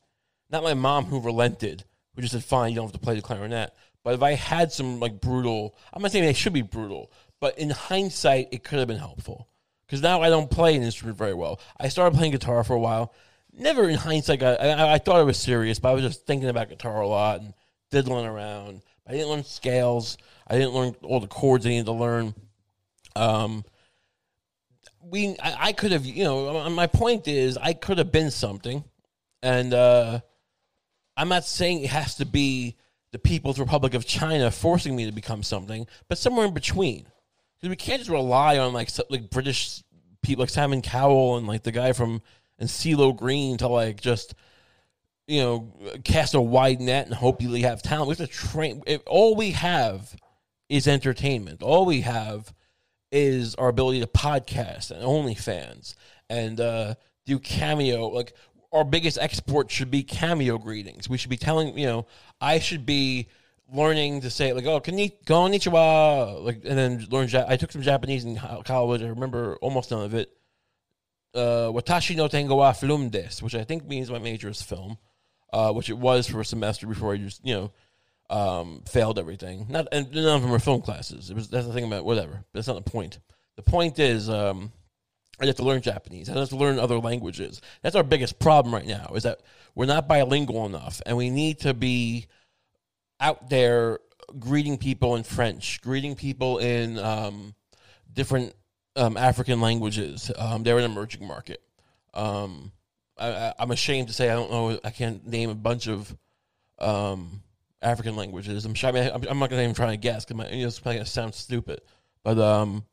[0.48, 3.20] not my mom who relented, who just said, "Fine, you don't have to play the
[3.20, 7.10] clarinet." But if I had some like brutal, I'm not saying they should be brutal,
[7.40, 9.48] but in hindsight, it could have been helpful
[9.86, 11.60] because now I don't play an instrument very well.
[11.78, 13.12] I started playing guitar for a while.
[13.52, 16.68] Never in hindsight, I, I, I thought was serious, but I was just thinking about
[16.68, 17.54] guitar a lot and
[17.90, 18.82] diddling around.
[19.06, 20.18] I didn't learn scales.
[20.46, 22.34] I didn't learn all the chords I needed to learn.
[23.14, 23.64] Um,
[25.10, 28.84] we, I, I could have, you know, my point is, I could have been something,
[29.42, 30.20] and uh,
[31.16, 32.76] I'm not saying it has to be
[33.12, 37.06] the People's Republic of China forcing me to become something, but somewhere in between.
[37.56, 39.82] Because we can't just rely on like like British
[40.22, 42.20] people like Simon Cowell and like the guy from
[42.58, 44.34] and CeeLo Green to like just
[45.26, 45.72] you know
[46.04, 48.08] cast a wide net and hope you have talent.
[48.08, 48.82] We have to train.
[48.86, 50.14] If all we have
[50.68, 51.62] is entertainment.
[51.62, 52.52] All we have
[53.12, 55.94] is our ability to podcast and OnlyFans
[56.28, 58.08] and uh, do cameo.
[58.08, 58.34] Like
[58.72, 61.08] our biggest export should be cameo greetings.
[61.08, 62.06] We should be telling you know
[62.40, 63.28] I should be
[63.72, 68.36] learning to say like oh konnichiwa like and then learn I took some Japanese in
[68.64, 69.02] college.
[69.02, 70.30] I remember almost none of it.
[71.34, 74.96] Uh, Watashi no tengo wa film des, which I think means my major is film,
[75.52, 77.72] uh, which it was for a semester before I just you know
[78.30, 79.66] um, failed everything.
[79.68, 81.30] Not and none of them were film classes.
[81.30, 82.44] It was that's the thing about whatever.
[82.52, 83.18] That's not the point.
[83.56, 84.72] The point is um,
[85.40, 86.28] I have to learn Japanese.
[86.28, 87.60] I have to learn other languages.
[87.82, 89.12] That's our biggest problem right now.
[89.14, 89.40] Is that
[89.74, 92.26] we're not bilingual enough, and we need to be
[93.20, 94.00] out there
[94.38, 97.54] greeting people in French, greeting people in um,
[98.12, 98.54] different
[98.96, 100.30] um, African languages.
[100.36, 101.62] Um, they're an emerging market.
[102.14, 102.72] Um,
[103.18, 104.78] I, am ashamed to say I don't know.
[104.84, 106.14] I can't name a bunch of
[106.78, 107.42] um,
[107.86, 108.64] African languages.
[108.64, 108.90] I'm sure.
[108.90, 110.98] I mean, I'm, not going to even try to guess because you know, it's probably
[111.00, 111.80] to sound stupid.
[112.22, 112.84] But um,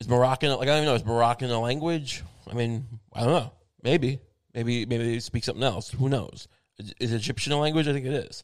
[0.00, 0.94] is Moroccan like I don't even know?
[0.94, 2.22] Is Moroccan a language?
[2.50, 3.52] I mean, I don't know.
[3.82, 4.20] Maybe,
[4.54, 5.90] maybe, maybe they speak something else.
[5.90, 6.48] Who knows?
[6.78, 7.88] Is, is Egyptian a language?
[7.88, 8.42] I think it is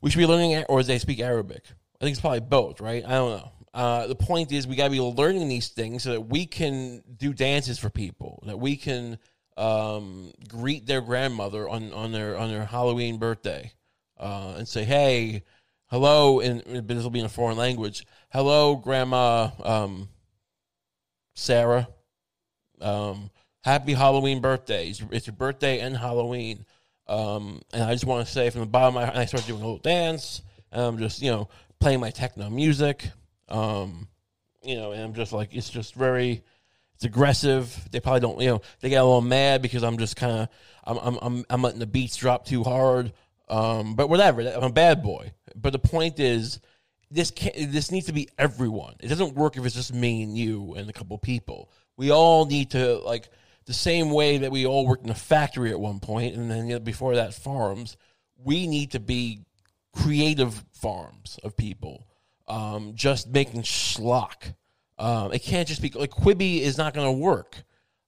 [0.00, 1.62] we should be learning, or they speak Arabic.
[2.00, 3.04] I think it's probably both, right?
[3.04, 3.52] I don't know.
[3.74, 7.02] Uh, the point is, we got to be learning these things so that we can
[7.16, 9.18] do dances for people, that we can
[9.56, 13.72] um, greet their grandmother on, on their on their Halloween birthday,
[14.18, 15.42] uh, and say, "Hey,
[15.86, 18.06] hello," and this will be in a foreign language.
[18.30, 20.08] Hello, Grandma um,
[21.34, 21.88] Sarah.
[22.80, 23.30] Um,
[23.62, 24.88] happy Halloween birthday!
[24.88, 26.64] It's, it's your birthday and Halloween.
[27.08, 29.46] Um, and I just want to say from the bottom of my heart, I started
[29.46, 30.42] doing a little dance.
[30.70, 31.48] And I'm just, you know,
[31.80, 33.08] playing my techno music.
[33.48, 34.08] Um,
[34.62, 36.42] you know, and I'm just like, it's just very,
[36.94, 37.88] it's aggressive.
[37.90, 40.48] They probably don't, you know, they get a little mad because I'm just kind of,
[40.84, 43.12] I'm, I'm, I'm, I'm letting the beats drop too hard.
[43.50, 45.32] Um, but whatever, I'm a bad boy.
[45.54, 46.60] But the point is,
[47.10, 48.94] this can this needs to be everyone.
[49.00, 51.70] It doesn't work if it's just me and you and a couple people.
[51.96, 53.28] We all need to like
[53.64, 56.66] the same way that we all worked in a factory at one point, and then
[56.66, 57.96] you know, before that, farms.
[58.40, 59.42] We need to be
[59.92, 62.06] creative farms of people,
[62.46, 64.54] um, just making schlock.
[64.96, 67.56] Um, it can't just be like Quibi is not going to work.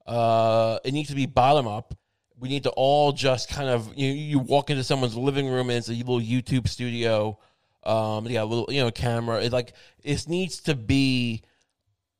[0.07, 1.95] Uh, it needs to be bottom up.
[2.41, 5.79] We need to all just kind of you you walk into someone's living room and
[5.79, 7.39] it's a little YouTube studio.
[7.83, 9.43] Um, a little you know camera.
[9.43, 11.43] It like it needs to be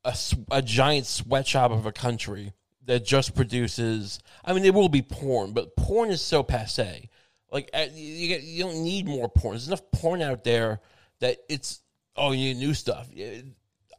[0.05, 0.17] a,
[0.51, 2.53] a giant sweatshop of a country
[2.85, 4.21] that just produces.
[4.45, 7.09] I mean, there will be porn, but porn is so passe.
[7.53, 9.55] Like uh, you, you don't need more porn.
[9.55, 10.81] There's enough porn out there
[11.21, 11.83] that it's
[12.17, 13.09] oh you new stuff.
[13.13, 13.45] If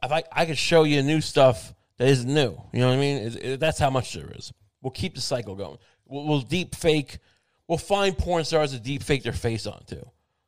[0.02, 3.16] I I could show you new stuff that isn't new, you know what I mean?
[3.18, 4.52] It, it, that's how much there is.
[4.80, 5.78] We'll keep the cycle going.
[6.12, 7.18] We'll, we'll deep fake.
[7.66, 10.02] We'll find porn stars to deep fake their face onto.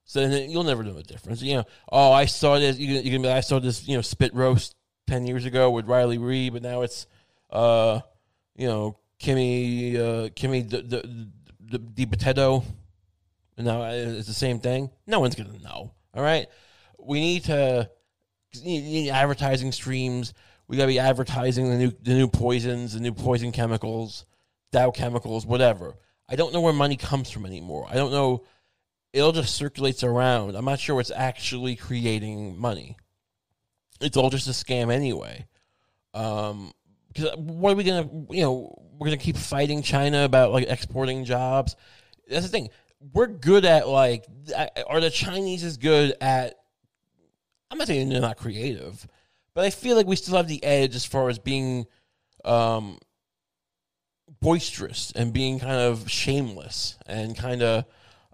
[0.04, 1.40] So you'll never know the difference.
[1.42, 2.78] You know, oh, I saw this.
[2.78, 3.88] You you can be, I saw this.
[3.88, 7.06] You know, spit roast ten years ago with Riley Reid, but now it's
[7.50, 8.00] uh
[8.56, 11.28] you know, Kimmy, uh, Kimmy the the
[11.60, 12.62] the, the potato.
[13.56, 14.90] No, it's the same thing.
[15.06, 15.92] No one's gonna know.
[16.14, 16.46] All right,
[16.98, 17.88] we need to
[18.62, 20.34] need advertising streams.
[20.68, 24.26] We gotta be advertising the new the new poisons, the new poison chemicals,
[24.74, 25.94] Dow chemicals, whatever.
[26.28, 27.86] I don't know where money comes from anymore.
[27.88, 28.42] I don't know.
[29.12, 30.56] It all just circulates around.
[30.56, 32.96] I'm not sure what's actually creating money.
[34.00, 35.46] It's all just a scam anyway.
[36.12, 36.72] Um,
[37.06, 41.24] because what are we gonna you know we're gonna keep fighting China about like exporting
[41.24, 41.76] jobs?
[42.28, 42.70] That's the thing.
[43.12, 44.26] We're good at like
[44.88, 46.56] are the Chinese as good at?
[47.70, 49.06] I'm not saying they're not creative,
[49.54, 51.86] but I feel like we still have the edge as far as being
[52.44, 52.98] um,
[54.40, 57.84] boisterous and being kind of shameless and kind of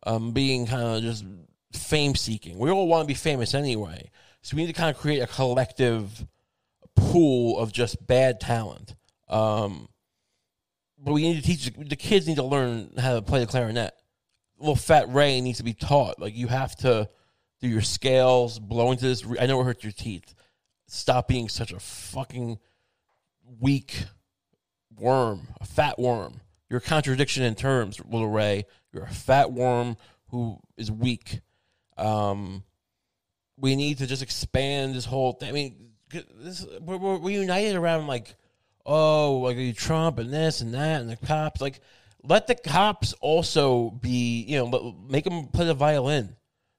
[0.05, 1.25] um, being kind of just
[1.73, 2.59] fame seeking.
[2.59, 4.11] We all want to be famous anyway.
[4.43, 6.27] So we need to kind of create a collective
[6.97, 8.95] pool of just bad talent.
[9.29, 9.89] Um,
[10.99, 13.95] but we need to teach the kids need to learn how to play the clarinet.
[14.59, 16.19] Little fat Ray needs to be taught.
[16.19, 17.09] Like you have to
[17.61, 19.25] do your scales, blow into this.
[19.39, 20.35] I know it hurts your teeth.
[20.87, 22.59] Stop being such a fucking
[23.61, 24.05] weak
[25.01, 26.41] worm, a fat worm.
[26.69, 28.67] You're a contradiction in terms, little Ray.
[28.93, 29.97] You're a fat worm
[30.29, 31.41] who is weak.
[31.97, 32.63] Um,
[33.57, 35.49] we need to just expand this whole thing.
[35.49, 35.91] I mean,
[36.37, 38.35] this, we're, we're united around like,
[38.87, 41.61] oh, like Trump and this and that and the cops.
[41.61, 41.81] Like,
[42.23, 46.37] let the cops also be, you know, make them play the violin,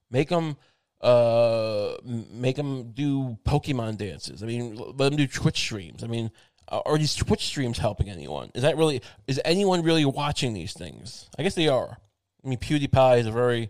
[0.10, 0.56] make them,
[1.02, 1.94] uh,
[2.32, 4.44] make them do Pokemon dances.
[4.44, 6.04] I mean, let them do Twitch streams.
[6.04, 6.32] I mean,
[6.72, 8.52] are these Twitch streams helping anyone?
[8.56, 9.02] Is that really?
[9.28, 11.30] Is anyone really watching these things?
[11.38, 11.98] I guess they are.
[12.44, 13.70] I mean, PewDiePie is a very.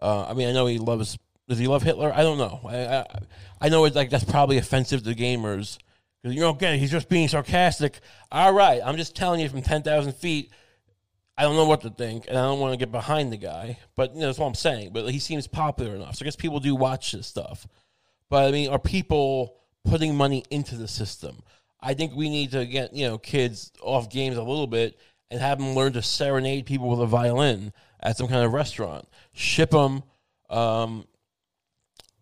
[0.00, 2.12] Uh, I mean, I know he loves does he love Hitler?
[2.14, 2.60] I don't know.
[2.64, 3.06] I, I,
[3.62, 5.78] I know it's like that's probably offensive to gamers
[6.22, 6.78] because you don't get it.
[6.78, 8.00] He's just being sarcastic.
[8.30, 10.50] All right, I'm just telling you from ten thousand feet.
[11.38, 13.78] I don't know what to think, and I don't want to get behind the guy.
[13.96, 14.90] But you know, that's what I'm saying.
[14.92, 17.66] But he seems popular enough, so I guess people do watch this stuff.
[18.28, 21.42] But I mean, are people putting money into the system?
[21.80, 24.98] I think we need to get you know kids off games a little bit
[25.30, 29.08] and have them learn to serenade people with a violin at some kind of restaurant.
[29.32, 30.02] Ship them.
[30.50, 31.04] Um,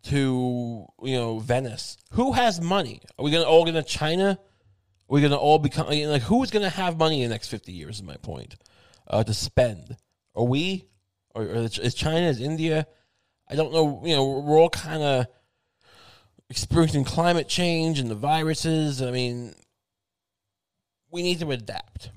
[0.06, 1.96] to you know Venice.
[2.12, 3.00] Who has money?
[3.18, 4.38] Are we gonna all going to China?
[4.38, 7.96] Are we gonna all become like who's gonna have money in the next fifty years?
[7.96, 8.56] Is my point
[9.08, 9.96] uh, to spend?
[10.34, 10.86] Are we?
[11.34, 12.26] Or, or is China?
[12.26, 12.86] Is India?
[13.48, 14.00] I don't know.
[14.04, 15.26] You know, we're all kind of
[16.50, 19.02] experiencing climate change and the viruses.
[19.02, 19.54] I mean,
[21.11, 22.11] we need to adapt.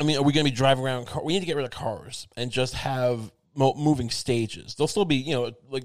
[0.00, 1.06] I mean, are we going to be driving around?
[1.06, 4.74] Car- we need to get rid of cars and just have mo- moving stages.
[4.74, 5.84] They'll still be, you know, like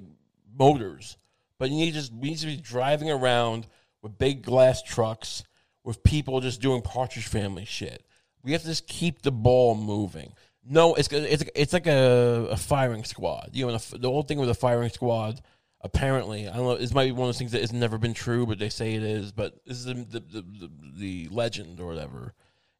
[0.57, 1.17] motors,
[1.59, 3.67] but you need to just we need to be driving around
[4.01, 5.43] with big glass trucks
[5.83, 8.03] with people just doing Partridge Family shit.
[8.43, 10.33] We have to just keep the ball moving.
[10.69, 13.51] No, it's it's it's like a, a firing squad.
[13.53, 15.41] You know, the whole thing with a firing squad.
[15.81, 16.77] Apparently, I don't know.
[16.77, 18.95] This might be one of those things that has never been true, but they say
[18.95, 19.31] it is.
[19.31, 22.33] But this is the the, the, the legend or whatever.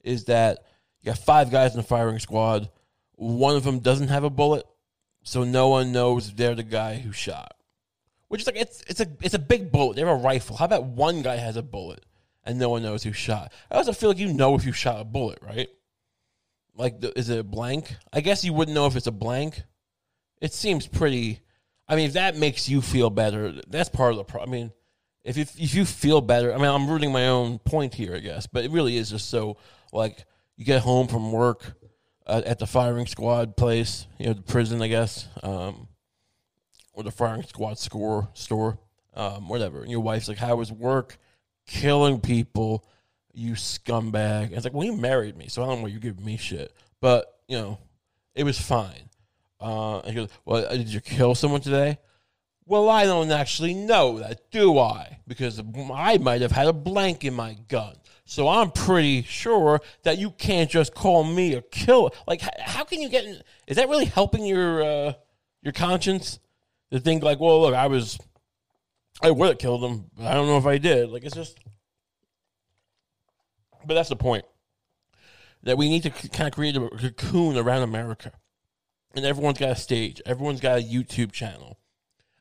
[0.04, 0.66] Is that
[1.02, 2.70] you got five guys in the firing squad.
[3.14, 4.66] One of them doesn't have a bullet,
[5.24, 7.54] so no one knows they're the guy who shot.
[8.30, 9.96] Which is like it's it's a it's a big bullet.
[9.96, 10.58] They have a rifle.
[10.58, 12.06] How about one guy has a bullet
[12.44, 13.54] and no one knows who shot?
[13.72, 15.70] I also feel like you know if you shot a bullet, right?
[16.76, 17.96] Like, is it a blank?
[18.14, 19.64] I guess you wouldn't know if it's a blank.
[20.42, 21.42] It seems pretty.
[21.88, 24.50] I mean, if that makes you feel better, that's part of the problem.
[24.50, 24.72] I mean,
[25.24, 28.20] if, if if you feel better, I mean, I'm rooting my own point here, I
[28.20, 29.58] guess, but it really is just so
[29.92, 31.74] like you get home from work
[32.26, 35.28] uh, at the firing squad place, you know, the prison, I guess.
[35.44, 35.88] Um,
[36.94, 38.80] or the firing squad score store,
[39.14, 39.82] um, whatever.
[39.82, 41.20] And your wife's like, "How was work?
[41.68, 42.86] Killing people,
[43.34, 46.00] you scumbag." And it's like, "Well, you married me, so I don't know why you
[46.00, 47.78] give me shit." But you know,
[48.34, 49.10] it was fine.
[49.60, 52.00] Uh, he goes, "Well, uh, did you kill someone today?"
[52.66, 55.20] Well, I don't actually know that, do I?
[55.26, 55.62] Because
[55.94, 57.96] I might have had a blank in my gun.
[58.26, 62.10] So I'm pretty sure that you can't just call me a killer.
[62.28, 63.24] Like, how can you get?
[63.24, 65.14] In, is that really helping your uh,
[65.62, 66.40] your conscience?
[66.92, 68.18] to think like, well, look, I was,
[69.22, 71.10] I would have killed him, but I don't know if I did.
[71.10, 71.58] Like it's just,
[73.86, 74.46] but that's the point
[75.64, 78.32] that we need to kind of create a cocoon around America,
[79.18, 81.80] and everyone's got a stage, everyone's got a YouTube channel,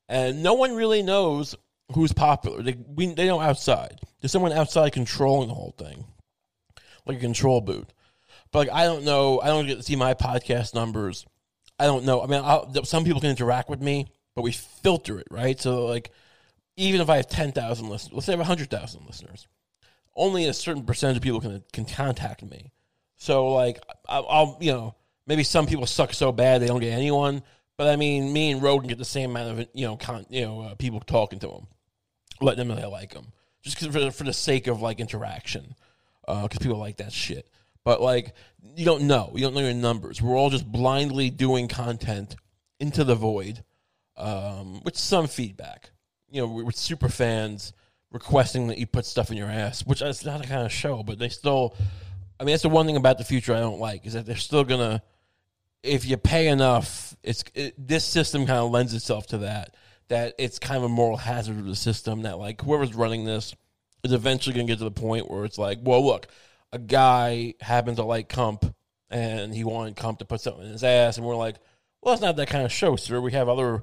[0.08, 1.56] and no one really knows
[1.94, 2.62] who's popular.
[2.62, 3.98] They we, they know outside.
[4.20, 6.04] There's someone outside controlling the whole thing,
[7.06, 7.92] like a control boot.
[8.52, 9.40] But like I don't know.
[9.40, 11.26] I don't get to see my podcast numbers.
[11.78, 12.22] I don't know.
[12.22, 15.58] I mean, I'll, some people can interact with me, but we filter it, right?
[15.58, 16.10] So like
[16.76, 19.48] even if I have 10,000 listeners, let's say I have 100,000 listeners,
[20.14, 22.72] only a certain percentage of people can can contact me.
[23.16, 24.94] So like I'll, I'll, you know
[25.26, 27.42] maybe some people suck so bad they don't get anyone,
[27.76, 30.42] but I mean me and Rogan get the same amount of you know con, you
[30.42, 31.66] know uh, people talking to them,
[32.40, 35.74] letting them know they like them, just for for the sake of like interaction,
[36.26, 37.48] because uh, people like that shit.
[37.84, 38.34] But like
[38.74, 40.20] you don't know, you don't know your numbers.
[40.20, 42.36] We're all just blindly doing content
[42.80, 43.62] into the void
[44.16, 45.90] um, with some feedback.
[46.28, 47.72] You know, with super fans
[48.10, 51.02] requesting that you put stuff in your ass, which is not a kind of show,
[51.02, 51.76] but they still.
[52.38, 54.36] I mean, that's the one thing about the future I don't like is that they're
[54.36, 55.02] still gonna.
[55.86, 59.74] If you pay enough, it's it, this system kind of lends itself to that.
[60.08, 63.54] That it's kind of a moral hazard of the system that like whoever's running this
[64.04, 66.28] is eventually gonna get to the point where it's like, well, look,
[66.72, 68.74] a guy happened to like Comp
[69.10, 71.56] and he wanted Comp to put something in his ass, and we're like,
[72.02, 73.20] well, it's not that kind of show, sir.
[73.20, 73.82] We have other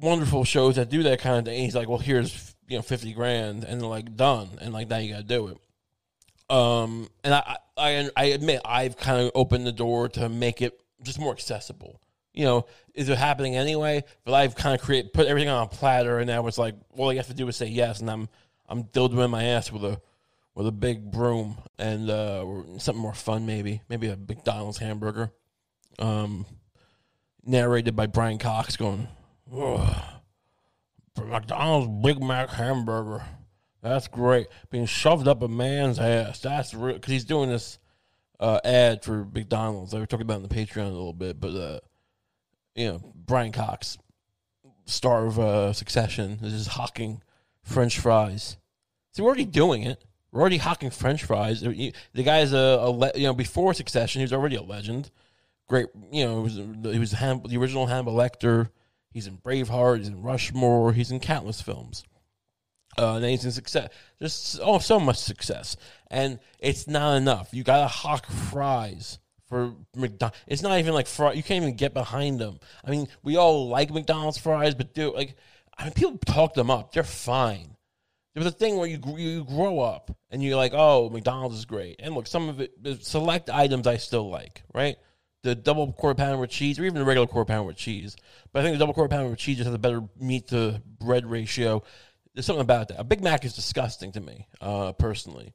[0.00, 1.62] wonderful shows that do that kind of thing.
[1.62, 4.98] He's like, well, here's you know fifty grand, and they're like done, and like now
[4.98, 6.54] you got to do it.
[6.54, 10.78] Um, and I, I I admit I've kind of opened the door to make it
[11.02, 12.00] just more accessible.
[12.32, 14.04] You know, is it happening anyway?
[14.24, 17.12] But I've kind of create put everything on a platter, and now it's like, all
[17.12, 18.28] you have to do is say yes, and I'm
[18.68, 20.00] I'm dildoing my ass with a
[20.54, 22.44] with a big broom and uh,
[22.78, 25.30] something more fun, maybe maybe a McDonald's hamburger.
[25.98, 26.44] Um,
[27.44, 29.08] narrated by Brian Cox, going,
[31.16, 33.24] McDonald's Big Mac hamburger.
[33.82, 34.48] That's great.
[34.70, 36.40] Being shoved up a man's ass.
[36.40, 37.78] That's real because he's doing this
[38.40, 39.94] uh, ad for McDonald's.
[39.94, 41.80] I were talking about in the Patreon a little bit, but uh,
[42.74, 43.98] you know, Brian Cox,
[44.84, 47.22] star of uh, Succession, is just hawking
[47.62, 48.56] French fries.
[49.12, 50.04] See, we're already doing it.
[50.30, 51.62] We're already hawking French fries.
[51.62, 55.10] The guy's a, a le- you know before Succession, he was already a legend.
[55.68, 58.68] Great, you know, he was, he was the original Hannibal Lecter.
[59.10, 59.98] He's in Braveheart.
[59.98, 60.92] He's in Rushmore.
[60.92, 62.04] He's in countless films.
[62.98, 63.90] Uh, and success.
[64.18, 65.76] Just oh, so much success,
[66.10, 67.50] and it's not enough.
[67.52, 70.38] You gotta hawk fries for McDonald's.
[70.46, 71.32] It's not even like fry.
[71.32, 72.58] You can't even get behind them.
[72.84, 75.36] I mean, we all like McDonald's fries, but do like
[75.78, 76.92] I mean, people talk them up.
[76.92, 77.76] They're fine.
[78.34, 81.96] There's a thing where you you grow up and you're like, oh, McDonald's is great.
[82.00, 84.96] And look, some of it, select items I still like, right?
[85.42, 88.16] The double quarter pounder with cheese, or even the regular quarter pounder with cheese.
[88.52, 90.82] But I think the double quarter pounder with cheese just has a better meat to
[90.98, 91.82] bread ratio.
[92.36, 93.00] There's something about that.
[93.00, 95.54] A Big Mac is disgusting to me, uh, personally.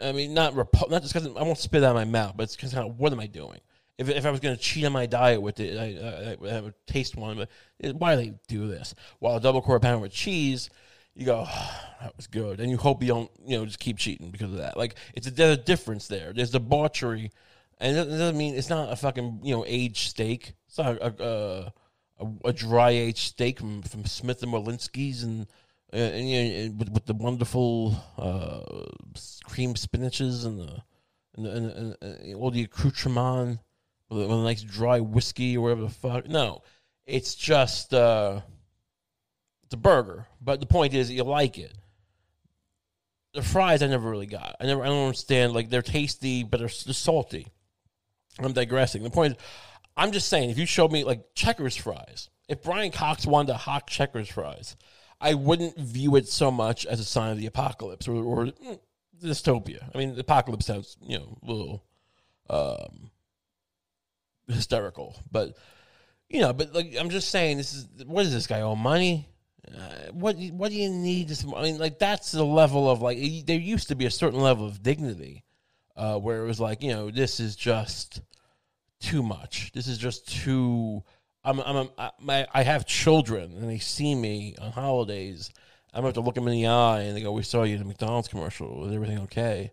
[0.00, 1.36] I mean, not repu- not disgusting.
[1.36, 3.58] I won't spit out of my mouth, but it's kind of what am I doing?
[3.98, 6.60] If, if I was going to cheat on my diet with it, I, I, I
[6.60, 7.36] would taste one.
[7.36, 8.94] But why do they do this?
[9.18, 10.70] While a double quarter pounder with cheese,
[11.16, 13.98] you go, oh, that was good, and you hope you don't, you know, just keep
[13.98, 14.76] cheating because of that.
[14.76, 16.32] Like it's a, there's a difference there.
[16.32, 17.32] There's debauchery,
[17.78, 20.54] and it doesn't mean it's not a fucking you know aged steak.
[20.68, 21.72] It's not a
[22.20, 25.48] a, a, a dry aged steak from, from Smith and Wollensky's and.
[25.94, 28.60] Uh, and, you know, with, with the wonderful uh,
[29.44, 30.82] cream spinaches and the
[31.36, 33.58] and, and, and, and all the accoutrement
[34.08, 36.28] with a, a nice dry whiskey or whatever the fuck.
[36.28, 36.62] No,
[37.06, 38.40] it's just uh,
[39.64, 40.26] it's a burger.
[40.40, 41.74] But the point is, you like it.
[43.34, 44.56] The fries I never really got.
[44.60, 44.82] I never.
[44.82, 45.52] I don't understand.
[45.52, 47.48] Like they're tasty, but they're, they're salty.
[48.38, 49.02] I'm digressing.
[49.02, 49.38] The point is,
[49.96, 53.58] I'm just saying, if you showed me like Checkers fries, if Brian Cox wanted to
[53.58, 54.76] hawk Checkers fries,
[55.22, 58.78] I wouldn't view it so much as a sign of the apocalypse or, or mm,
[59.22, 59.88] dystopia.
[59.94, 61.84] I mean, the apocalypse sounds you know a little
[62.50, 63.10] um,
[64.48, 65.56] hysterical, but
[66.28, 69.28] you know, but like I'm just saying, this is what is this guy owe money?
[69.68, 71.28] Uh, what what do you need?
[71.28, 74.40] This, I mean, like that's the level of like there used to be a certain
[74.40, 75.44] level of dignity,
[75.96, 78.22] uh, where it was like you know this is just
[78.98, 79.70] too much.
[79.72, 81.04] This is just too.
[81.44, 85.50] I'm I'm I, my, I have children and they see me on holidays.
[85.92, 87.76] I'm gonna have to look them in the eye and they go, "We saw you
[87.76, 88.86] in a McDonald's commercial.
[88.86, 89.72] Is everything okay?"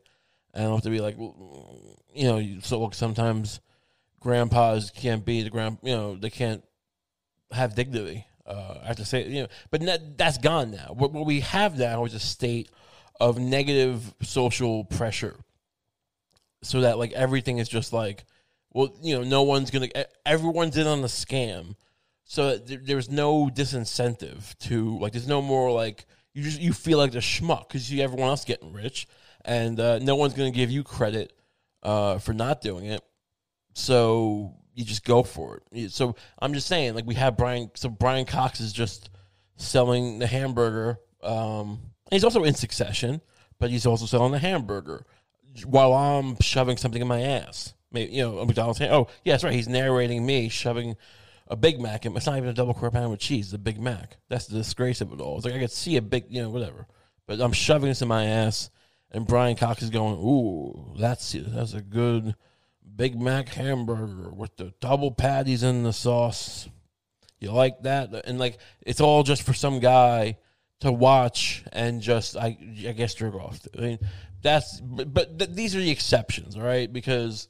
[0.54, 3.60] And I'll have to be like, you know, so look, sometimes
[4.20, 6.64] grandpas can't be the grand, you know, they can't
[7.52, 8.26] have dignity.
[8.46, 10.94] Uh, I have to say, you know, but that, that's gone now.
[10.94, 12.70] What, what we have now is a state
[13.20, 15.38] of negative social pressure,
[16.64, 18.26] so that like everything is just like,
[18.74, 19.90] well, you know, no one's gonna,
[20.26, 21.76] everyone's in on the scam,
[22.24, 26.98] so there, there's no disincentive to like, there's no more like you just you feel
[26.98, 29.08] like the schmuck because you everyone else getting rich,
[29.44, 31.34] and uh, no one's gonna give you credit
[31.84, 33.02] uh, for not doing it.
[33.74, 35.92] So you just go for it.
[35.92, 37.72] So I'm just saying, like we have Brian.
[37.76, 39.10] So Brian Cox is just
[39.58, 41.00] selling the hamburger.
[41.22, 41.80] Um,
[42.12, 43.22] he's also in Succession,
[43.60, 45.06] but he's also selling the hamburger
[45.66, 47.74] while I'm shoving something in my ass.
[47.92, 48.82] Maybe you know, McDonald's.
[48.82, 49.54] Oh, yeah, that's right.
[49.54, 50.96] He's narrating me shoving
[51.48, 52.06] a Big Mac.
[52.06, 53.48] It's not even a double quarter pounder with cheese.
[53.48, 54.18] It's a Big Mac.
[54.30, 55.38] That's the disgrace of it all.
[55.38, 56.88] It's like I could see a big, you know, whatever.
[57.26, 58.70] But I'm shoving this in my ass,
[59.12, 62.36] and Brian Cox is going, "Ooh, that's that's a good."
[63.00, 66.68] Big Mac hamburger with the double patties in the sauce.
[67.40, 68.26] You like that?
[68.26, 70.38] And like it's all just for some guy
[70.82, 73.66] to watch and just I I guess jerk off.
[73.78, 74.00] I mean
[74.42, 76.92] that's but, but th- these are the exceptions, all right?
[76.92, 77.48] Because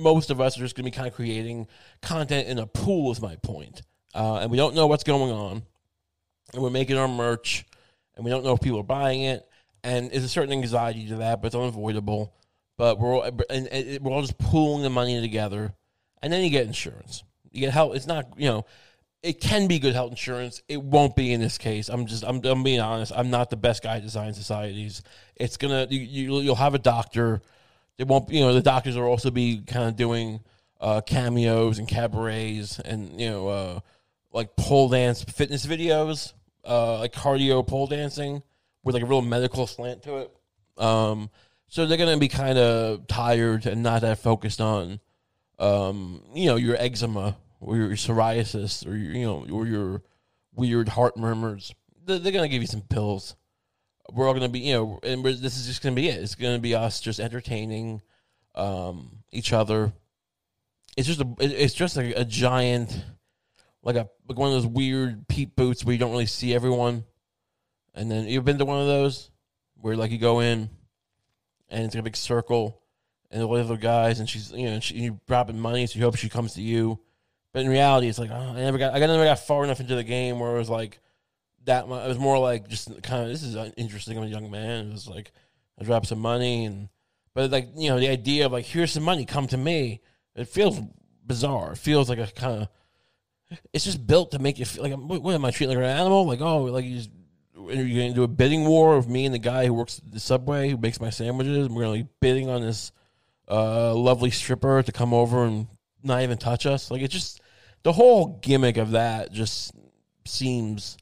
[0.00, 1.66] most of us are just going to be kind of creating
[2.02, 3.10] content in a pool.
[3.12, 3.82] Is my point,
[4.14, 5.62] uh, and we don't know what's going on,
[6.52, 7.66] and we're making our merch,
[8.16, 9.48] and we don't know if people are buying it,
[9.84, 12.34] and there's a certain anxiety to that, but it's unavoidable
[12.80, 15.74] but we're all, and, and we're all just pooling the money together,
[16.22, 17.22] and then you get insurance.
[17.50, 17.94] You get help.
[17.94, 18.64] It's not you know,
[19.22, 20.62] it can be good health insurance.
[20.66, 21.90] It won't be in this case.
[21.90, 23.12] I'm just I'm, I'm being honest.
[23.14, 25.02] I'm not the best guy at design societies.
[25.36, 27.42] It's gonna you, you you'll have a doctor.
[28.00, 30.40] It won't you know the doctors will also be kind of doing
[30.80, 33.80] uh, cameos and cabarets and you know uh,
[34.32, 36.32] like pole dance fitness videos,
[36.64, 38.42] uh, like cardio pole dancing
[38.82, 40.36] with like a real medical slant to it.
[40.78, 41.28] Um,
[41.68, 44.98] so they're gonna be kind of tired and not that focused on
[45.58, 50.02] um, you know your eczema or your psoriasis or your, you know or your
[50.54, 51.74] weird heart murmurs.
[52.06, 53.36] They're, they're gonna give you some pills.
[54.12, 56.20] We're all gonna be you know, and this is just gonna be it.
[56.20, 58.02] It's gonna be us just entertaining
[58.54, 59.92] um, each other.
[60.96, 63.04] It's just a it's just like a giant
[63.82, 67.04] like a like one of those weird peep boots where you don't really see everyone.
[67.94, 69.30] And then you've been to one of those
[69.80, 70.70] where like you go in
[71.68, 72.80] and it's a big circle
[73.30, 76.04] and all the other guys and she's you know she, you're dropping money so you
[76.04, 76.98] hope she comes to you.
[77.52, 79.96] But in reality, it's like oh, I never got I never got far enough into
[79.96, 81.00] the game where it was like
[81.70, 81.84] that.
[81.84, 84.18] It was more like just kind of this is interesting.
[84.18, 84.88] I'm a young man.
[84.88, 85.32] It was like
[85.80, 86.88] I drop some money and
[87.34, 90.00] but like you know the idea of like here's some money, come to me.
[90.34, 90.80] It feels
[91.24, 91.72] bizarre.
[91.72, 92.68] It feels like a kind of
[93.72, 95.90] it's just built to make you feel like what, what am I treating like an
[95.98, 96.26] animal?
[96.26, 97.10] Like oh like you just
[97.56, 100.00] are you going to do a bidding war of me and the guy who works
[100.04, 101.68] the subway who makes my sandwiches?
[101.68, 102.90] We're going to be bidding on this
[103.48, 105.66] uh, lovely stripper to come over and
[106.02, 106.90] not even touch us.
[106.90, 107.40] Like it just
[107.82, 109.72] the whole gimmick of that just
[110.24, 110.96] seems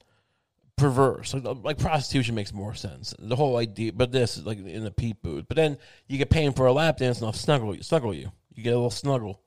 [0.79, 1.35] perverse.
[1.35, 3.14] Like, like prostitution makes more sense.
[3.18, 5.47] The whole idea, but this is like in the peep booth.
[5.49, 8.33] But then you get paying for a lap dance and they'll snuggle you, snuggle you.
[8.55, 9.41] You get a little snuggle.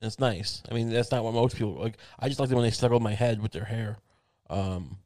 [0.00, 0.62] It's nice.
[0.70, 1.98] I mean, that's not what most people like.
[2.18, 3.98] I just like when they snuggle my head with their hair.
[4.48, 4.98] Um,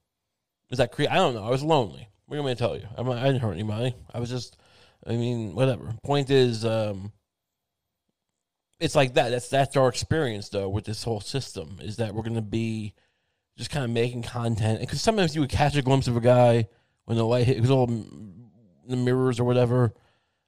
[0.70, 1.44] is that cre- I don't know.
[1.44, 2.08] I was lonely.
[2.26, 2.86] What am I to tell you?
[2.96, 3.94] I'm I didn't hurt anybody.
[4.12, 4.56] I was just,
[5.06, 5.94] I mean, whatever.
[6.02, 7.12] Point is, um,
[8.80, 9.30] it's like that.
[9.30, 11.78] That's that's our experience though with this whole system.
[11.80, 12.94] Is that we're to be
[13.56, 16.66] just kind of making content because sometimes you would catch a glimpse of a guy
[17.04, 19.92] when the light hit, it was all the mirrors or whatever,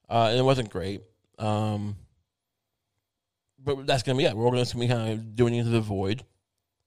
[0.09, 1.03] uh, and it wasn't great.
[1.39, 1.97] Um,
[3.59, 4.37] but that's gonna be it.
[4.37, 6.25] We're all gonna be kind of doing into the void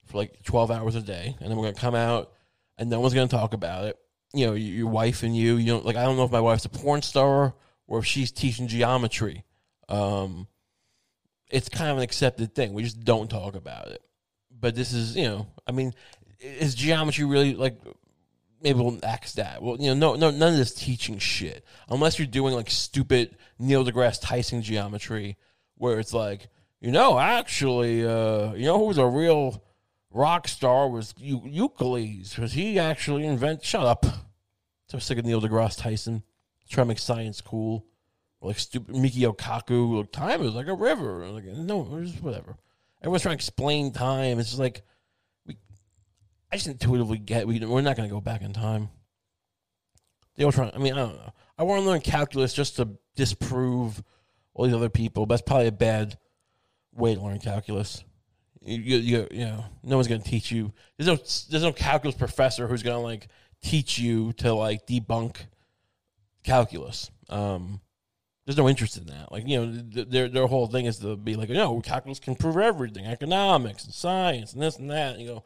[0.05, 2.31] for like twelve hours a day, and then we're gonna come out,
[2.77, 3.97] and no one's gonna talk about it.
[4.33, 5.55] You know, your wife and you.
[5.55, 7.55] You know, like I don't know if my wife's a porn star
[7.87, 9.43] or if she's teaching geometry.
[9.89, 10.47] Um,
[11.49, 12.73] it's kind of an accepted thing.
[12.73, 14.01] We just don't talk about it.
[14.59, 15.93] But this is, you know, I mean,
[16.39, 17.79] is geometry really like?
[18.61, 19.61] Maybe we'll ask that.
[19.61, 23.35] Well, you know, no, no, none of this teaching shit, unless you're doing like stupid
[23.59, 25.37] Neil deGrasse Tyson geometry,
[25.75, 26.49] where it's like,
[26.81, 29.63] you know, actually, uh, you know, who was a real
[30.11, 33.63] rock star was Euclides, because he actually invented.
[33.63, 34.05] Shut up.
[34.87, 36.23] So sick of Neil deGrasse Tyson.
[36.69, 37.85] Try to make science cool
[38.41, 39.97] like stupid Michio Kaku.
[39.97, 41.27] Like time is like a river.
[41.27, 42.57] Like no, just whatever.
[43.01, 44.39] Everyone's trying to explain time.
[44.39, 44.81] It's just like
[45.45, 45.57] we.
[46.51, 48.89] I just intuitively get we we're not going to go back in time.
[50.35, 50.71] They all trying.
[50.73, 51.33] I mean, I don't know.
[51.57, 54.03] I want to learn calculus just to disprove
[54.53, 55.25] all these other people.
[55.25, 56.17] But that's probably a bad
[56.93, 58.03] way to learn calculus.
[58.61, 60.73] You, you, you, you know, no one's going to teach you.
[60.97, 63.27] There's no there's no calculus professor who's going to like
[63.61, 65.37] teach you to like debunk
[66.43, 67.11] calculus.
[67.29, 67.81] Um,
[68.47, 69.29] there's no interest in that.
[69.29, 72.33] Like you know, th- their their whole thing is to be like, no, calculus can
[72.33, 75.15] prove everything, economics and science and this and that.
[75.15, 75.43] And you go,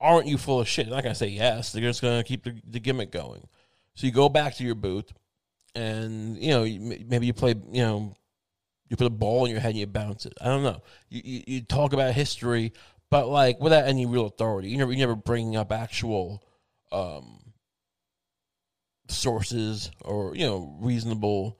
[0.00, 0.86] aren't you full of shit?
[0.86, 1.70] They're not gonna say yes.
[1.70, 3.46] They're just gonna keep the, the gimmick going.
[3.94, 5.12] So you go back to your booth,
[5.74, 6.62] and you know
[7.06, 8.14] maybe you play, you know,
[8.88, 10.32] you put a ball in your head and you bounce it.
[10.40, 10.80] I don't know.
[11.10, 12.72] You you, you talk about history,
[13.10, 14.70] but like without any real authority.
[14.70, 16.42] You never you never bring up actual.
[16.90, 17.36] Um,
[19.08, 21.58] sources or you know reasonable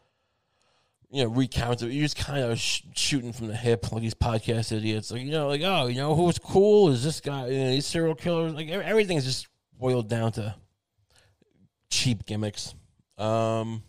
[1.10, 1.90] you know, recounts it.
[1.90, 5.10] You're just kind of sh- shooting from the hip, like these podcast idiots.
[5.10, 7.48] Like, you know, like, oh, you know, who's cool is this guy?
[7.48, 8.54] You know, these serial killers.
[8.54, 10.54] Like, everything's just boiled down to
[11.90, 12.74] cheap gimmicks.
[13.18, 13.82] Um,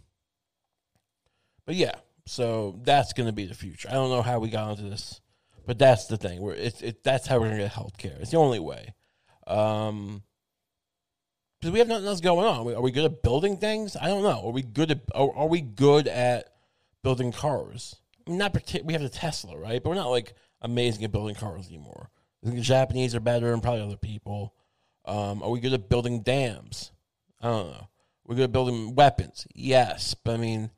[1.65, 1.95] but yeah,
[2.25, 3.87] so that's going to be the future.
[3.89, 5.21] I don't know how we got into this,
[5.65, 6.41] but that's the thing.
[6.41, 8.17] Where it's it, that's how we're going to get health care.
[8.19, 8.95] It's the only way.
[9.45, 10.23] Um,
[11.59, 12.73] because we have nothing else going on.
[12.73, 13.95] Are we good at building things?
[13.95, 14.41] I don't know.
[14.47, 15.01] Are we good at?
[15.13, 16.51] Are, are we good at
[17.03, 17.95] building cars.
[18.27, 19.81] Not partic- we have the Tesla, right?
[19.81, 22.09] But we're not like amazing at building cars anymore.
[22.41, 24.53] I think the Japanese are better and probably other people.
[25.05, 26.91] Um, are we good at building dams?
[27.41, 27.87] I don't know.
[28.25, 29.47] We're good at building weapons.
[29.53, 30.71] Yes, but I mean,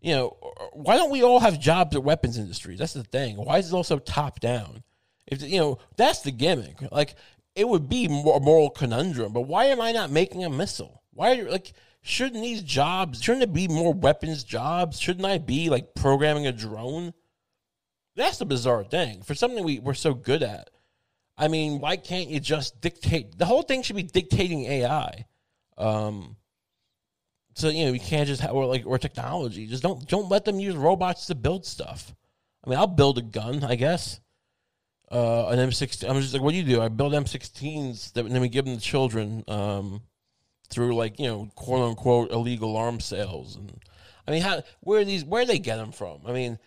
[0.00, 0.36] you know,
[0.72, 2.78] why don't we all have jobs at weapons industries?
[2.78, 3.36] That's the thing.
[3.36, 4.82] Why is it all so top down?
[5.26, 6.76] If you know, that's the gimmick.
[6.92, 7.16] Like
[7.54, 9.32] it would be a moral conundrum.
[9.32, 11.02] But why am I not making a missile?
[11.12, 11.72] Why are you like
[12.06, 16.52] shouldn't these jobs shouldn't it be more weapons jobs shouldn't i be like programming a
[16.52, 17.12] drone
[18.14, 20.70] that's the bizarre thing for something we, we're so good at
[21.38, 23.36] I mean, why can't you just dictate?
[23.36, 25.26] The whole thing should be dictating AI.
[25.76, 26.36] Um,
[27.54, 29.66] so you know you can't just have or like or technology.
[29.66, 32.14] Just don't don't let them use robots to build stuff.
[32.64, 34.20] I mean, I'll build a gun, I guess.
[35.10, 36.08] Uh, an M16.
[36.08, 36.82] I'm just like, what do you do?
[36.82, 40.02] I build M16s that and then we give them to children um,
[40.66, 43.56] through like you know quote unquote illegal arms sales.
[43.56, 43.72] And
[44.26, 45.24] I mean, how where are these?
[45.24, 46.20] Where they get them from?
[46.26, 46.58] I mean,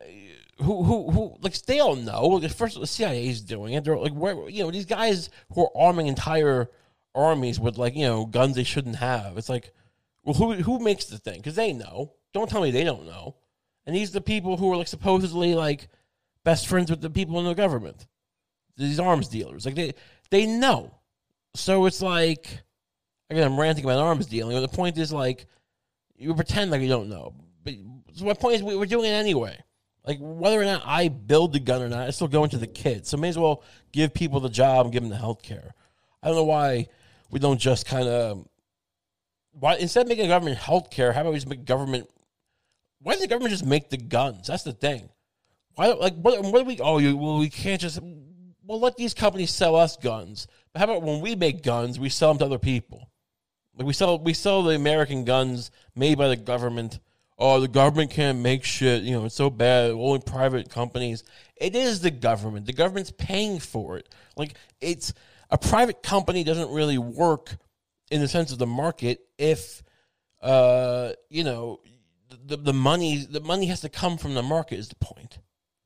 [0.00, 2.40] uh, who who who like they all know.
[2.48, 3.84] First, the CIA is doing it.
[3.84, 6.68] They're like where you know these guys who are arming entire
[7.14, 9.36] armies with like you know guns they shouldn't have.
[9.36, 9.72] It's like,
[10.24, 11.38] well, who who makes the thing?
[11.38, 12.12] Because they know.
[12.32, 13.36] Don't tell me they don't know.
[13.86, 15.88] And these are the people who are like supposedly like
[16.44, 18.06] best friends with the people in the government.
[18.76, 19.94] These arms dealers, like they
[20.30, 20.94] they know.
[21.54, 22.62] So it's like
[23.30, 24.56] again, I'm ranting about arms dealing.
[24.56, 25.46] But the point is like
[26.16, 27.34] you pretend like you don't know.
[27.64, 27.74] But
[28.14, 29.58] so my point is we, we're doing it anyway.
[30.06, 32.66] Like whether or not I build the gun or not, it's still going to the
[32.66, 33.08] kids.
[33.08, 33.62] So may as well
[33.92, 35.74] give people the job and give them the health care.
[36.22, 36.88] I don't know why
[37.30, 38.46] we don't just kind of
[39.52, 42.08] why instead of making government health care, how about we just make government?
[43.00, 44.46] Why does the government just make the guns?
[44.46, 45.08] That's the thing.
[45.74, 46.42] Why like what?
[46.42, 46.78] What do we?
[46.80, 48.00] Oh, you well, we can't just.
[48.62, 50.46] Well, let these companies sell us guns.
[50.72, 53.09] But how about when we make guns, we sell them to other people?
[53.80, 57.00] Like we sell we sell the American guns made by the government.
[57.38, 59.04] Oh, the government can't make shit.
[59.04, 59.92] You know, it's so bad.
[59.92, 61.24] Only private companies.
[61.56, 62.66] It is the government.
[62.66, 64.14] The government's paying for it.
[64.36, 65.14] Like it's
[65.50, 67.56] a private company doesn't really work
[68.10, 69.82] in the sense of the market if
[70.42, 71.80] uh you know
[72.44, 75.38] the the money the money has to come from the market is the point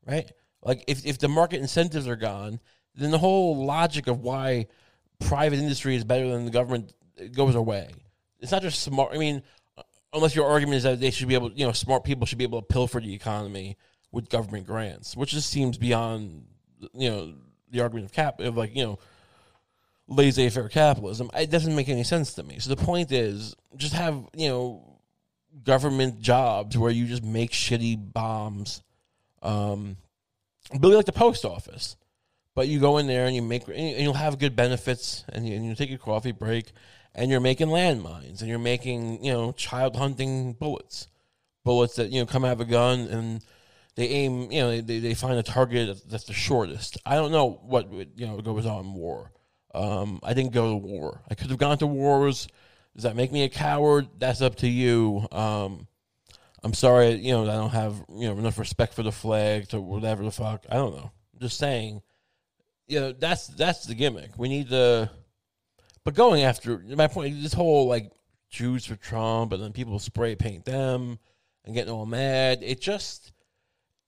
[0.07, 0.33] right
[0.63, 2.61] like if if the market incentives are gone
[2.95, 4.67] then the whole logic of why
[5.19, 6.93] private industry is better than the government
[7.33, 7.89] goes away
[8.41, 9.43] it's not just smart i mean
[10.13, 12.45] unless your argument is that they should be able you know smart people should be
[12.45, 13.77] able to pilfer the economy
[14.13, 16.45] with government grants which just seems beyond
[16.93, 17.35] you know
[17.71, 18.99] the argument of cap of like you know
[20.09, 21.31] laissez-faire capitalism.
[21.35, 22.59] It doesn't make any sense to me.
[22.59, 24.99] So the point is, just have you know
[25.63, 28.83] government jobs where you just make shitty bombs,
[29.43, 29.97] um,
[30.79, 31.97] really like the post office.
[32.55, 35.57] But you go in there and you make, and you'll have good benefits, and you,
[35.57, 36.71] and you take a coffee break,
[37.15, 41.09] and you're making landmines, and you're making you know child hunting bullets,
[41.65, 43.43] bullets that you know come out of a gun and
[43.97, 46.99] they aim, you know, they, they find a target that's the shortest.
[47.07, 49.31] I don't know what you know goes on in war.
[49.75, 51.23] Um, I didn't go to war.
[51.31, 52.49] I could have gone to wars.
[52.95, 54.09] Does that make me a coward?
[54.19, 55.27] That's up to you.
[55.33, 55.87] Um,
[56.63, 59.81] I'm sorry, you know, I don't have you know enough respect for the flag to
[59.81, 60.65] whatever the fuck.
[60.69, 61.11] I don't know.
[61.35, 62.03] I'm just saying,
[62.89, 64.37] you know, that's that's the gimmick.
[64.39, 65.11] We need to,
[66.05, 68.11] but going after my point, this whole like
[68.51, 71.19] Jews for Trump, and then people spray paint them
[71.65, 72.61] and getting all mad.
[72.63, 73.33] It just,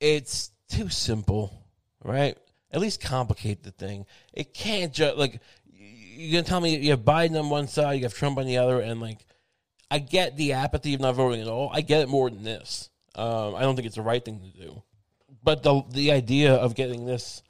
[0.00, 1.66] it's too simple,
[2.04, 2.36] right?
[2.70, 4.06] At least complicate the thing.
[4.32, 8.02] It can't just like you're gonna tell me you have Biden on one side, you
[8.02, 9.24] have Trump on the other, and like
[9.90, 11.70] I get the apathy of not voting at all.
[11.72, 12.90] I get it more than this.
[13.14, 14.82] Um, I don't think it's the right thing to do,
[15.42, 17.42] but the the idea of getting this,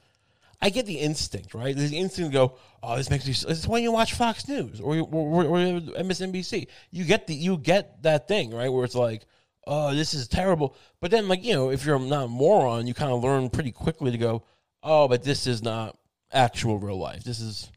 [0.61, 1.76] I get the instinct, right?
[1.76, 3.34] The instinct to go, oh, this makes me.
[3.50, 6.66] It's when you watch Fox News or, or, or MSNBC.
[6.90, 9.26] You get the you get that thing right where it's like,
[9.66, 10.74] oh, this is terrible.
[11.00, 13.72] But then, like you know, if you're not a moron, you kind of learn pretty
[13.72, 14.44] quickly to go,
[14.82, 15.98] oh, but this is not
[16.32, 17.22] actual real life.
[17.22, 17.70] This is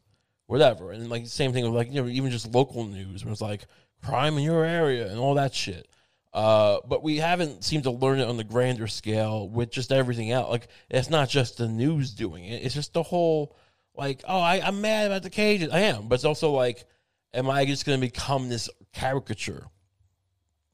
[0.46, 0.92] whatever.
[0.92, 3.40] And like the same thing with like you know even just local news where it's
[3.40, 3.66] like
[4.04, 5.88] crime in your area and all that shit.
[6.32, 10.30] Uh, but we haven't seemed to learn it on the grander scale with just everything
[10.30, 10.50] else.
[10.50, 13.56] Like it's not just the news doing it; it's just the whole
[13.94, 15.70] like, oh, I, I'm mad about the cages.
[15.72, 16.84] I am, but it's also like,
[17.34, 19.66] am I just going to become this caricature?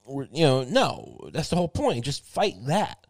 [0.04, 2.04] Or, you know, no, that's the whole point.
[2.04, 3.06] Just fight that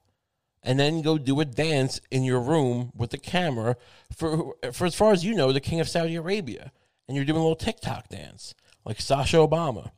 [0.67, 3.77] and then go do a dance in your room with the camera
[4.15, 6.73] for for as far as you know the king of Saudi Arabia
[7.07, 9.93] and you're doing a little TikTok dance like Sasha Obama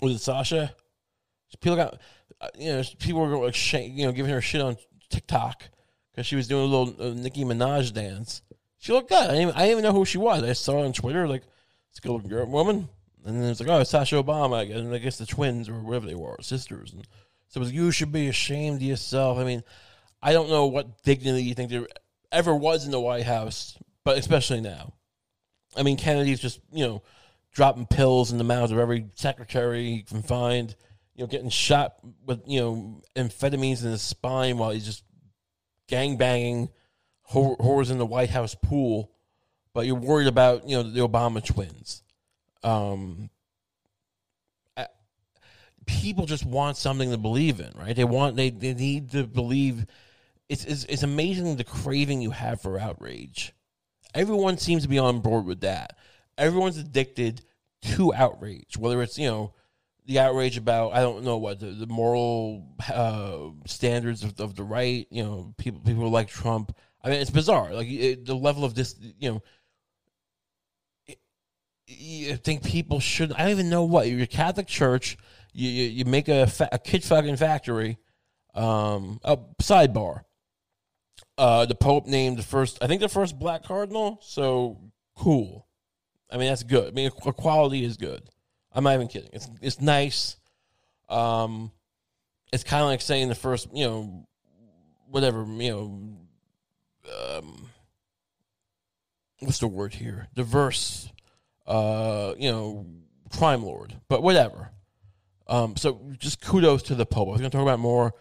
[0.00, 0.74] was it Sasha
[1.60, 2.00] people got
[2.40, 4.76] uh, you know people were like you know giving her shit on
[5.10, 5.64] TikTok
[6.10, 8.42] because she was doing a little uh, Nicki Minaj dance.
[8.78, 9.18] She looked good.
[9.18, 10.42] I didn't, even, I didn't even know who she was.
[10.42, 11.42] I saw her on Twitter like
[11.90, 12.88] it's a good looking girl woman.
[13.24, 15.68] And then it's like oh it's Sasha Obama I guess, and I guess the twins
[15.68, 16.92] or whatever they were sisters.
[16.92, 17.06] And
[17.48, 19.38] so it was, you should be ashamed of yourself.
[19.38, 19.62] I mean,
[20.20, 21.86] I don't know what dignity you think there
[22.32, 24.92] ever was in the White House, but especially now.
[25.76, 27.02] I mean, Kennedy's just, you know,
[27.52, 30.74] dropping pills in the mouths of every secretary he can find,
[31.14, 31.96] you know, getting shot
[32.26, 35.04] with, you know, amphetamines in his spine while he's just
[35.88, 36.68] gang banging
[37.30, 39.10] whores in the White House pool.
[39.72, 42.02] But you're worried about, you know, the Obama twins.
[42.62, 43.30] Um,
[45.86, 47.94] people just want something to believe in, right?
[47.94, 49.86] They want they, they need to believe.
[50.48, 53.54] It's, it's it's amazing the craving you have for outrage,
[54.14, 55.98] Everyone seems to be on board with that.
[56.38, 57.44] Everyone's addicted
[57.82, 59.54] to outrage, whether it's you know
[60.06, 64.62] the outrage about I don't know what the, the moral uh, standards of, of the
[64.62, 65.06] right.
[65.10, 66.76] You know, people people like Trump.
[67.02, 67.72] I mean, it's bizarre.
[67.72, 69.42] Like it, the level of this, you know.
[71.86, 73.32] You think people should?
[73.32, 75.18] I don't even know what you're Catholic church.
[75.52, 77.98] You you, you make a, fa- a kid fucking factory.
[78.54, 80.22] Um, a sidebar.
[81.36, 84.18] Uh, the Pope named the first, I think the first black cardinal.
[84.22, 84.80] So
[85.16, 85.66] cool.
[86.30, 86.88] I mean, that's good.
[86.88, 88.28] I mean, equality is good.
[88.74, 89.30] I'm not even kidding.
[89.32, 90.36] It's it's nice.
[91.08, 91.70] Um,
[92.52, 94.26] it's kind of like saying the first, you know,
[95.08, 97.66] whatever, you know, um,
[99.40, 100.28] what's the word here?
[100.34, 101.10] Diverse,
[101.66, 102.86] uh, you know,
[103.30, 104.70] crime lord, but whatever.
[105.46, 107.28] Um, so just kudos to the Pope.
[107.28, 108.12] I was going to talk about more.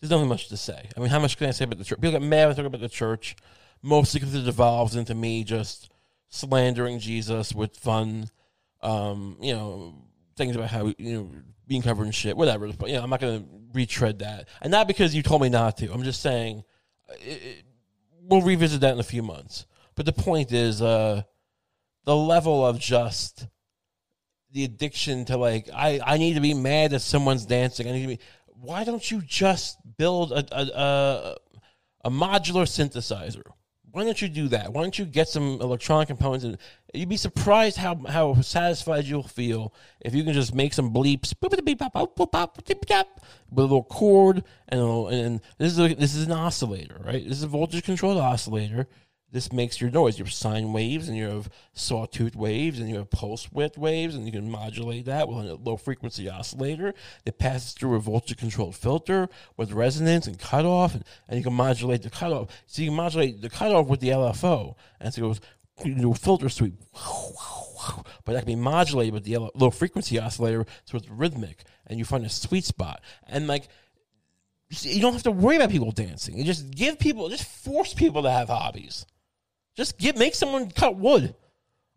[0.00, 0.88] There's nothing much to say.
[0.96, 2.00] I mean, how much can I say about the church?
[2.00, 3.36] People get mad when I talk about the church,
[3.82, 5.90] mostly because it devolves into me just
[6.28, 8.28] slandering Jesus with fun,
[8.82, 9.94] um, you know,
[10.36, 11.30] things about how you know
[11.66, 12.72] being covered in shit, whatever.
[12.72, 15.48] But you know, I'm not going to retread that, and not because you told me
[15.48, 15.92] not to.
[15.92, 16.64] I'm just saying
[17.20, 17.64] it, it,
[18.22, 19.66] we'll revisit that in a few months.
[19.94, 21.22] But the point is, uh,
[22.04, 23.46] the level of just
[24.52, 27.88] the addiction to like I, I need to be mad that someone's dancing.
[27.88, 28.18] I need to be.
[28.46, 31.36] Why don't you just build a a, a,
[32.04, 33.42] a modular synthesizer?
[33.92, 34.72] Why don't you do that?
[34.72, 36.44] Why don't you get some electronic components?
[36.44, 36.56] And
[36.94, 41.34] you'd be surprised how how satisfied you'll feel if you can just make some bleeps
[43.50, 47.02] with a little cord and a little, and this is a, this is an oscillator,
[47.04, 47.22] right?
[47.22, 48.88] This is a voltage controlled oscillator
[49.32, 50.18] this makes your noise.
[50.18, 54.14] You have sine waves and you have sawtooth waves and you have pulse width waves
[54.14, 56.92] and you can modulate that with a low frequency oscillator
[57.24, 61.54] that passes through a voltage controlled filter with resonance and cutoff and, and you can
[61.54, 62.48] modulate the cutoff.
[62.66, 65.40] So you can modulate the cutoff with the LFO and so it goes
[65.84, 66.74] you know, filter sweep.
[68.24, 72.04] But that can be modulated with the low frequency oscillator so it's rhythmic and you
[72.04, 73.00] find a sweet spot.
[73.26, 73.66] And like
[74.80, 76.38] you don't have to worry about people dancing.
[76.38, 79.04] You just give people, just force people to have hobbies.
[79.76, 81.34] Just get make someone cut wood.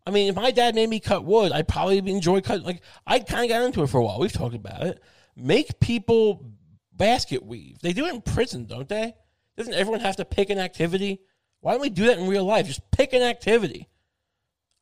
[0.06, 2.64] I mean, if my dad made me cut wood, I'd probably enjoy cutting.
[2.64, 4.20] Like I kind of got into it for a while.
[4.20, 5.02] We've talked about it.
[5.36, 6.44] Make people
[6.92, 7.80] basket weave.
[7.80, 9.14] They do it in prison, don't they?
[9.56, 11.20] Doesn't everyone have to pick an activity?
[11.60, 12.66] Why don't we do that in real life?
[12.66, 13.88] Just pick an activity.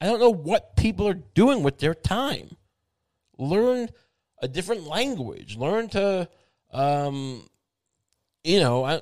[0.01, 2.57] I don't know what people are doing with their time.
[3.39, 3.89] Learn
[4.43, 5.57] a different language.
[5.57, 6.29] Learn to,
[6.73, 7.49] um,
[8.43, 9.01] you know, I,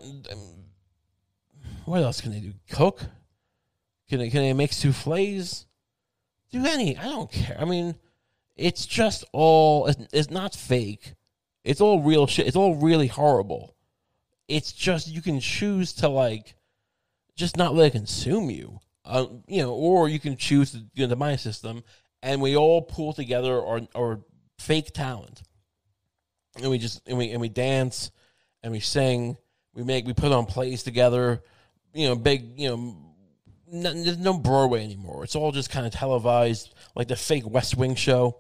[1.85, 2.53] what else can they do?
[2.71, 3.03] Cook
[4.13, 5.65] can they, can they make souffles?
[6.51, 6.99] Do any?
[6.99, 7.57] I don't care.
[7.59, 7.95] I mean,
[8.57, 9.87] it's just all.
[9.87, 11.15] It's, not fake.
[11.65, 12.47] It's all real shit.
[12.47, 13.75] It's all really horrible.
[14.49, 16.57] It's just you can choose to like,
[17.37, 18.81] just not let it consume you.
[19.03, 21.83] Uh, you know, or you can choose to get into my system,
[22.23, 24.21] and we all pull together our our
[24.59, 25.41] fake talent,
[26.61, 28.11] and we just and we and we dance,
[28.63, 29.39] and we sing,
[29.73, 31.43] we make we put on plays together.
[31.95, 33.12] You know, big you know
[33.73, 35.25] no, there's no Broadway anymore.
[35.25, 38.37] It's all just kind of televised, like the fake West Wing show.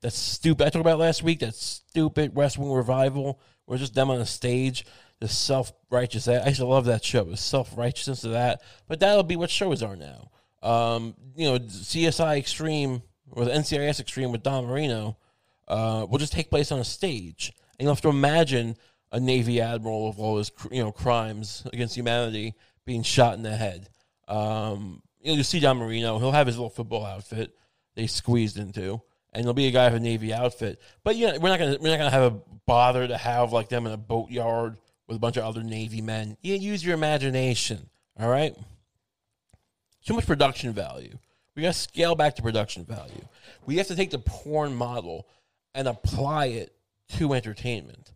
[0.00, 0.64] That's stupid.
[0.64, 1.40] I talked about last week.
[1.40, 4.86] That stupid West Wing revival, where just them on a stage,
[5.18, 6.28] the self righteous.
[6.28, 7.24] I used to love that show.
[7.24, 8.62] The self righteousness of that.
[8.86, 10.30] But that'll be what shows are now.
[10.62, 15.16] Um, you know, CSI Extreme or the NCIS Extreme with Dan Marino
[15.66, 18.76] uh, will just take place on a stage, and you'll have to imagine
[19.10, 23.56] a Navy admiral of all his you know crimes against humanity being shot in the
[23.56, 23.88] head.
[24.28, 26.18] Um, you'll see Dan Marino.
[26.18, 27.56] He'll have his little football outfit
[27.94, 29.00] they squeezed into,
[29.32, 30.80] and there'll be a guy with a navy outfit.
[31.02, 33.86] But yeah, we're not gonna we're not gonna have a bother to have like them
[33.86, 36.36] in a boatyard with a bunch of other navy men.
[36.42, 37.88] You use your imagination.
[38.18, 38.54] All right.
[40.04, 41.18] Too much production value.
[41.54, 43.26] We got to scale back to production value.
[43.64, 45.26] We have to take the porn model
[45.74, 46.72] and apply it
[47.16, 48.12] to entertainment.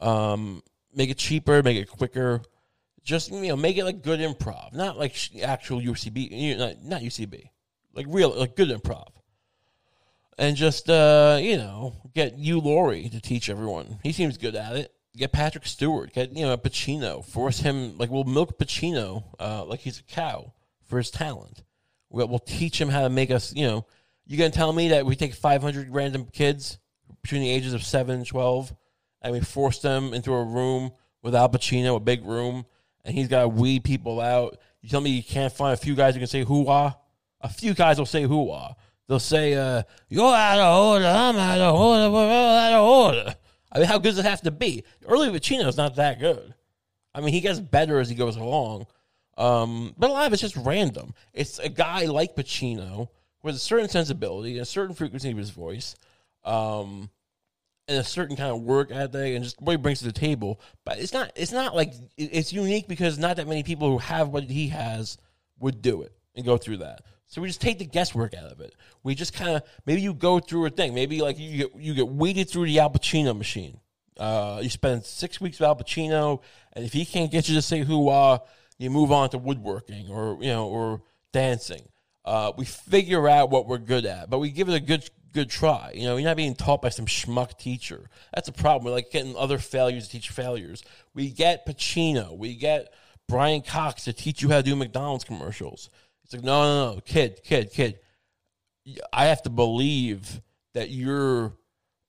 [0.00, 0.62] Um,
[0.94, 2.42] make it cheaper, make it quicker,
[3.02, 7.50] just you know, make it like good improv, not like actual UCB, not, not UCB,
[7.94, 9.08] like real, like good improv.
[10.38, 13.98] And just uh, you know, get Hugh Laurie to teach everyone.
[14.02, 14.94] He seems good at it.
[15.16, 16.12] Get Patrick Stewart.
[16.12, 17.24] Get you know Pacino.
[17.24, 20.52] Force him like we'll milk Pacino uh, like he's a cow
[20.84, 21.62] for his talent.
[22.08, 23.54] We'll, we'll teach him how to make us.
[23.54, 23.86] You know,
[24.26, 26.78] you gonna tell me that we take five hundred random kids
[27.22, 28.74] between the ages of seven and twelve,
[29.20, 30.92] and we force them into a room
[31.22, 32.64] with Al Pacino, a big room,
[33.04, 34.58] and he's got to weed people out.
[34.82, 36.96] You tell me you can't find a few guys who can say hoo-ah?
[37.40, 38.74] A few guys will say hoo-ah.
[39.08, 42.84] They'll say, uh, you're out of order, I'm out of order, we're all out of
[42.84, 43.34] order.
[43.72, 44.84] I mean, how good does it have to be?
[45.06, 46.54] Early Pacino's not that good.
[47.14, 48.86] I mean, he gets better as he goes along,
[49.36, 51.14] Um, but a lot of it's just random.
[51.32, 53.08] It's a guy like Pacino
[53.42, 55.94] with a certain sensibility, and a certain frequency of his voice,
[56.44, 57.08] um,
[57.90, 60.60] and a certain kind of work ethic, and just what he brings to the table.
[60.84, 61.32] But it's not.
[61.34, 65.18] It's not like it's unique because not that many people who have what he has
[65.58, 67.02] would do it and go through that.
[67.26, 68.74] So we just take the guesswork out of it.
[69.02, 70.94] We just kind of maybe you go through a thing.
[70.94, 73.80] Maybe like you get you get weighted through the Al Pacino machine.
[74.16, 77.62] Uh, you spend six weeks with Al Pacino, and if he can't get you to
[77.62, 78.38] say who uh,
[78.78, 81.82] you move on to woodworking or you know or dancing.
[82.22, 85.50] Uh, we figure out what we're good at, but we give it a good good
[85.50, 85.92] try.
[85.94, 88.08] You know, you're not being taught by some schmuck teacher.
[88.34, 88.84] That's a problem.
[88.84, 90.82] We're like getting other failures to teach failures.
[91.14, 92.36] We get Pacino.
[92.36, 92.92] We get
[93.28, 95.90] Brian Cox to teach you how to do McDonald's commercials.
[96.24, 97.98] It's like, no, no, no, kid, kid, kid.
[99.12, 100.40] I have to believe
[100.74, 101.54] that you're,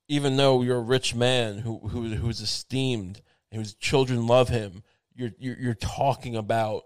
[0.08, 4.84] even though you're a rich man who, who who's esteemed and whose children love him,
[5.16, 6.84] you're, you're you're talking about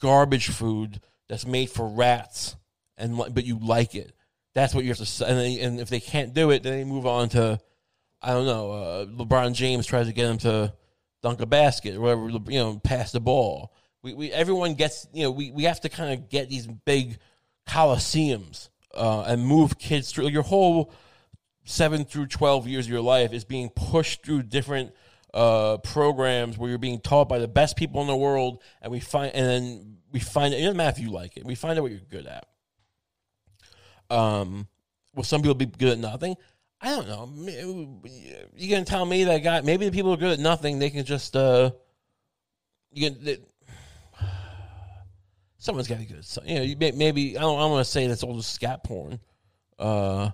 [0.00, 2.56] garbage food that's made for rats,
[2.96, 4.12] and but you like it.
[4.54, 5.06] That's what you have to.
[5.06, 5.26] say.
[5.26, 7.60] And, they, and if they can't do it, then they move on to,
[8.22, 8.70] I don't know.
[8.70, 10.72] Uh, LeBron James tries to get him to
[11.22, 12.28] dunk a basket or whatever.
[12.50, 13.72] You know, pass the ball.
[14.02, 15.06] We, we everyone gets.
[15.12, 17.18] You know, we, we have to kind of get these big
[17.68, 20.92] coliseums uh, and move kids through your whole
[21.64, 24.92] seven through twelve years of your life is being pushed through different
[25.32, 29.00] uh, programs where you're being taught by the best people in the world, and we
[29.00, 31.44] find and then we find it doesn't matter if you like it.
[31.44, 32.46] We find out what you're good at.
[34.10, 34.68] Um,
[35.14, 36.36] will some people be good at nothing?
[36.80, 38.02] I don't know.
[38.56, 39.60] You gonna tell me that guy?
[39.62, 41.70] Maybe the people are good at nothing, they can just uh,
[42.94, 43.24] you can.
[43.24, 43.38] They,
[45.58, 46.24] someone's got to be good.
[46.24, 47.58] So, You know, you may, maybe I don't.
[47.58, 49.18] I want to say that's all just scat porn.
[49.78, 50.30] Uh,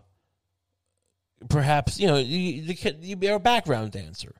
[1.48, 4.34] perhaps you know you you, you be a background dancer.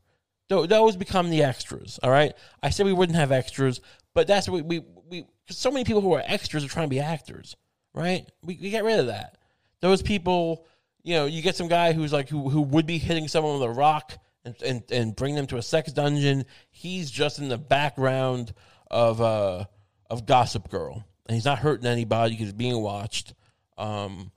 [0.49, 2.01] Those become the extras.
[2.03, 2.33] All right.
[2.61, 3.81] I said we wouldn't have extras,
[4.15, 6.91] but that's what we we, we so many people who are extras are trying to
[6.91, 7.57] be actors,
[7.95, 8.27] right?
[8.43, 9.39] We, we get rid of that.
[9.81, 10.67] Those people,
[11.03, 13.69] you know, you get some guy who's like who who would be hitting someone with
[13.69, 16.45] a rock and and, and bring them to a sex dungeon.
[16.71, 18.53] He's just in the background
[18.91, 19.65] of uh
[20.09, 23.35] of Gossip Girl, and he's not hurting anybody because he's being watched.
[23.79, 24.33] Um,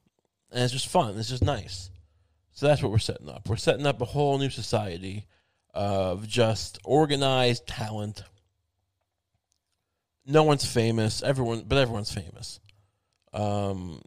[0.51, 1.17] and it's just fun.
[1.17, 1.89] It's just nice.
[2.53, 3.49] So that's what we're setting up.
[3.49, 5.25] We're setting up a whole new society
[5.73, 8.23] of just organized talent.
[10.25, 11.23] No one's famous.
[11.23, 12.59] Everyone, but everyone's famous.
[13.33, 14.01] Um,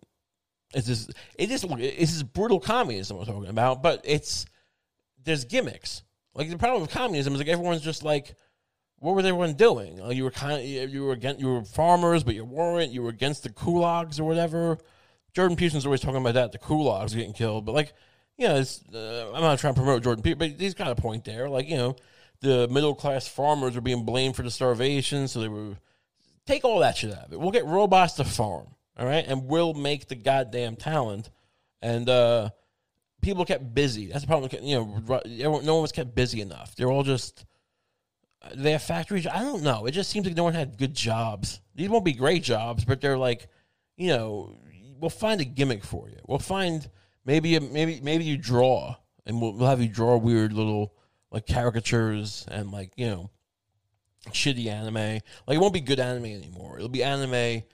[0.75, 4.47] it's just it is it's just brutal communism we're talking about, but it's
[5.25, 6.03] there's gimmicks.
[6.35, 8.35] Like the problem with communism is like everyone's just like,
[8.99, 9.99] what was everyone doing?
[9.99, 12.93] Like you were kind of you were against you were farmers, but you weren't.
[12.93, 14.79] You were against the kulaks or whatever.
[15.33, 17.93] Jordan Peterson's always talking about that the kulaks getting killed, but like
[18.39, 18.63] you know,
[18.95, 21.49] uh, I'm not trying to promote Jordan Peterson, but he's got a point there.
[21.49, 21.97] Like, you know,
[22.41, 25.77] the middle class farmers were being blamed for the starvation, so they were
[26.47, 27.41] take all that shit out of it.
[27.41, 28.67] We'll get robots to farm,
[28.99, 31.31] all right, and we'll make the goddamn talent.
[31.83, 32.51] And uh,
[33.21, 34.07] people kept busy.
[34.07, 34.51] That's the problem.
[34.63, 36.75] You know, no one was kept busy enough.
[36.75, 37.45] They're all just
[38.55, 39.27] they have factories.
[39.27, 39.87] I don't know.
[39.87, 41.61] It just seems like no one had good jobs.
[41.75, 43.49] These won't be great jobs, but they're like,
[43.97, 44.57] you know,
[44.99, 46.19] we'll find a gimmick for you.
[46.27, 46.89] We'll find
[47.27, 48.95] Maybe maybe maybe you draw,
[49.27, 50.95] and we'll, we'll have you draw weird little
[51.33, 53.31] like caricatures and like you know
[54.29, 54.95] shitty anime.
[54.95, 56.77] Like it won't be good anime anymore.
[56.77, 57.65] It'll be anime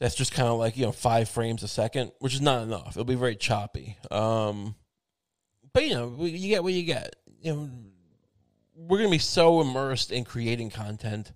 [0.00, 2.90] that's just kind of like you know five frames a second, which is not enough.
[2.90, 3.96] It'll be very choppy.
[4.10, 4.74] Um,
[5.72, 7.16] but you know you get what you get.
[7.40, 7.70] You know
[8.76, 11.32] we're gonna be so immersed in creating content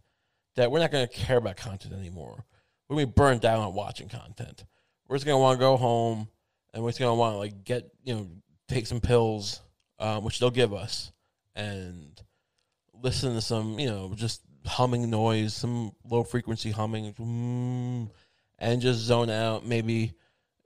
[0.56, 2.44] that we're not gonna care about content anymore.
[2.88, 4.64] We're gonna be burned down on watching content.
[5.08, 6.28] We're just gonna want to go home
[6.74, 8.28] and we're just gonna want to like get you know
[8.68, 9.60] take some pills,
[9.98, 11.12] um, which they'll give us,
[11.54, 12.20] and
[13.02, 18.10] listen to some you know just humming noise, some low frequency humming, mm,
[18.58, 19.64] and just zone out.
[19.66, 20.12] Maybe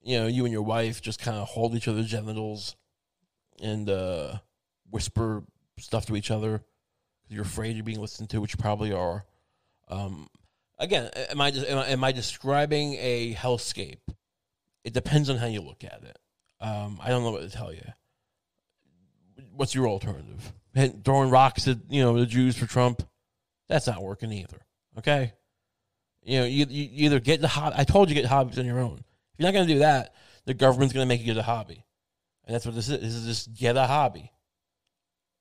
[0.03, 2.77] you know you and your wife just kind of hold each other's genitals
[3.61, 4.39] and uh,
[4.91, 5.45] whisper
[5.79, 6.63] stuff to each other
[7.33, 9.25] you're afraid you're being listened to, which you probably are.
[9.89, 10.29] Um,
[10.79, 14.01] again, am I, am I am I describing a hellscape?
[14.85, 16.19] it depends on how you look at it.
[16.61, 17.85] Um, I don't know what to tell you.
[19.53, 20.53] What's your alternative?
[21.05, 23.03] Throwing rocks at you know the Jews for Trump?
[23.69, 24.61] That's not working either.
[24.99, 25.33] Okay,
[26.23, 27.77] you know you, you either get the hobby.
[27.79, 28.99] I told you get hobbies on your own.
[28.99, 30.15] If you're not going to do that,
[30.45, 31.85] the government's going to make you get a hobby,
[32.45, 33.01] and that's what this is.
[33.01, 34.33] This is just get a hobby.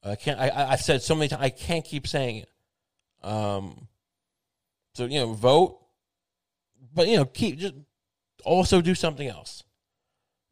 [0.04, 0.40] I can't.
[0.40, 1.44] I, I've said so many times.
[1.44, 2.50] I can't keep saying it.
[3.28, 3.88] Um.
[4.96, 5.80] So you know, vote,
[6.94, 7.76] but you know, keep just
[8.44, 9.64] also do something else,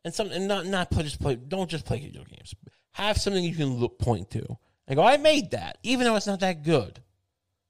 [0.05, 1.35] and some and not not play, just play.
[1.35, 2.53] Don't just play video games.
[2.91, 4.57] Have something you can look point to
[4.87, 5.03] and go.
[5.03, 7.01] I made that, even though it's not that good.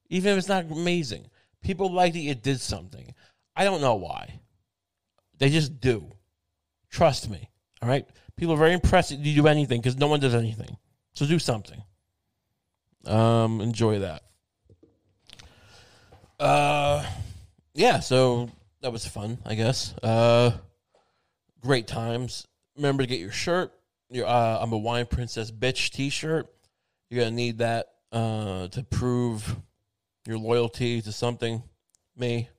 [0.10, 1.28] even if it's not amazing.
[1.62, 3.14] People like that you did something.
[3.56, 4.40] I don't know why.
[5.38, 6.12] They just do.
[6.90, 7.50] Trust me.
[7.82, 8.06] All right.
[8.36, 10.78] People are very impressed that you do anything because no one does anything.
[11.14, 11.82] So do something.
[13.06, 14.24] Um, enjoy that.
[16.40, 17.06] Uh,
[17.74, 18.00] yeah.
[18.00, 18.50] So
[18.82, 19.94] that was fun, I guess.
[20.02, 20.52] Uh,
[21.62, 22.48] great times.
[22.76, 23.74] Remember to get your shirt.
[24.10, 26.48] Your uh, I'm a wine princess bitch T-shirt.
[27.10, 29.56] You're gonna need that uh, to prove
[30.26, 31.64] your loyalty to something.
[32.16, 32.50] Me.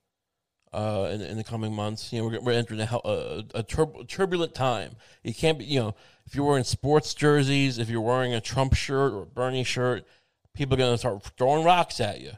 [0.73, 4.05] Uh, in, in the coming months, you know, we're, we're entering a, a, a tur-
[4.07, 4.93] turbulent time.
[5.25, 5.97] You can't be, you know,
[6.27, 10.07] if you're wearing sports jerseys, if you're wearing a Trump shirt or a Bernie shirt,
[10.55, 12.35] people are going to start throwing rocks at you.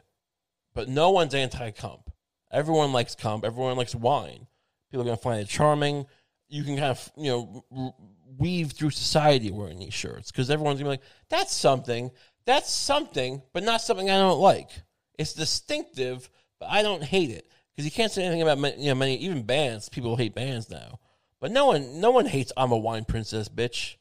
[0.73, 2.11] But no one's anti-Comp.
[2.51, 3.45] Everyone likes Cump.
[3.45, 4.47] Everyone likes wine.
[4.89, 6.07] People are going to find it charming.
[6.49, 7.95] You can kind of, you know,
[8.39, 12.09] weave through society wearing these shirts because everyone's going to be like, that's something.
[12.45, 14.69] That's something, but not something I don't like.
[15.17, 18.95] It's distinctive, but I don't hate it because you can't say anything about you know
[18.95, 19.89] many even bands.
[19.89, 20.99] People hate bands now,
[21.39, 23.95] but no one no one hates "I'm a Wine Princess" bitch.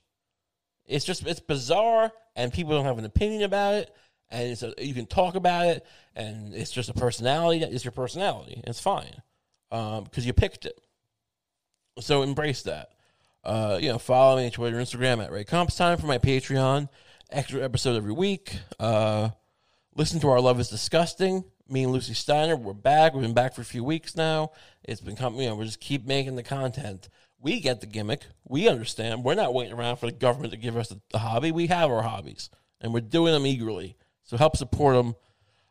[0.86, 3.94] It's just it's bizarre, and people don't have an opinion about it,
[4.30, 7.64] and it's a, you can talk about it, and it's just a personality.
[7.64, 8.62] Is your personality.
[8.66, 9.22] It's fine
[9.70, 10.78] because you picked it.
[12.00, 12.90] So embrace that.
[13.44, 16.88] Uh, you know, follow me on Twitter, Instagram at Ray Comps Time for my Patreon.
[17.30, 18.56] Extra episode every week.
[18.78, 19.30] Uh,
[19.94, 21.44] listen to our Love Is Disgusting.
[21.68, 23.14] Me and Lucy Steiner, we're back.
[23.14, 24.52] We've been back for a few weeks now.
[24.84, 25.40] It's been coming.
[25.40, 27.08] You know, we just keep making the content.
[27.40, 28.22] We get the gimmick.
[28.44, 29.24] We understand.
[29.24, 31.50] We're not waiting around for the government to give us the, hobby.
[31.50, 33.96] We have our hobbies, and we're doing them eagerly.
[34.24, 35.14] So help support them.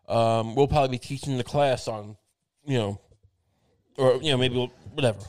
[0.08, 2.18] Um, we'll probably be teaching the class on,
[2.66, 3.02] you know,
[3.98, 5.20] or you know maybe we'll, whatever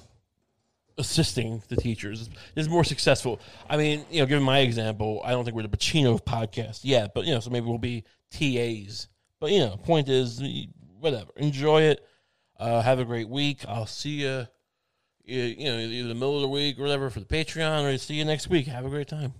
[0.98, 3.40] assisting the teachers is more successful.
[3.68, 7.14] I mean, you know, given my example, I don't think we're the Pacino podcast yet,
[7.14, 9.08] but you know, so maybe we'll be TAs.
[9.40, 10.42] But you know, point is,
[10.98, 11.30] whatever.
[11.36, 12.04] Enjoy it.
[12.58, 13.64] Uh, have a great week.
[13.66, 14.46] I'll see you,
[15.24, 18.14] you know, either the middle of the week or whatever for the Patreon, or see
[18.14, 18.66] you next week.
[18.66, 19.34] Have a great time.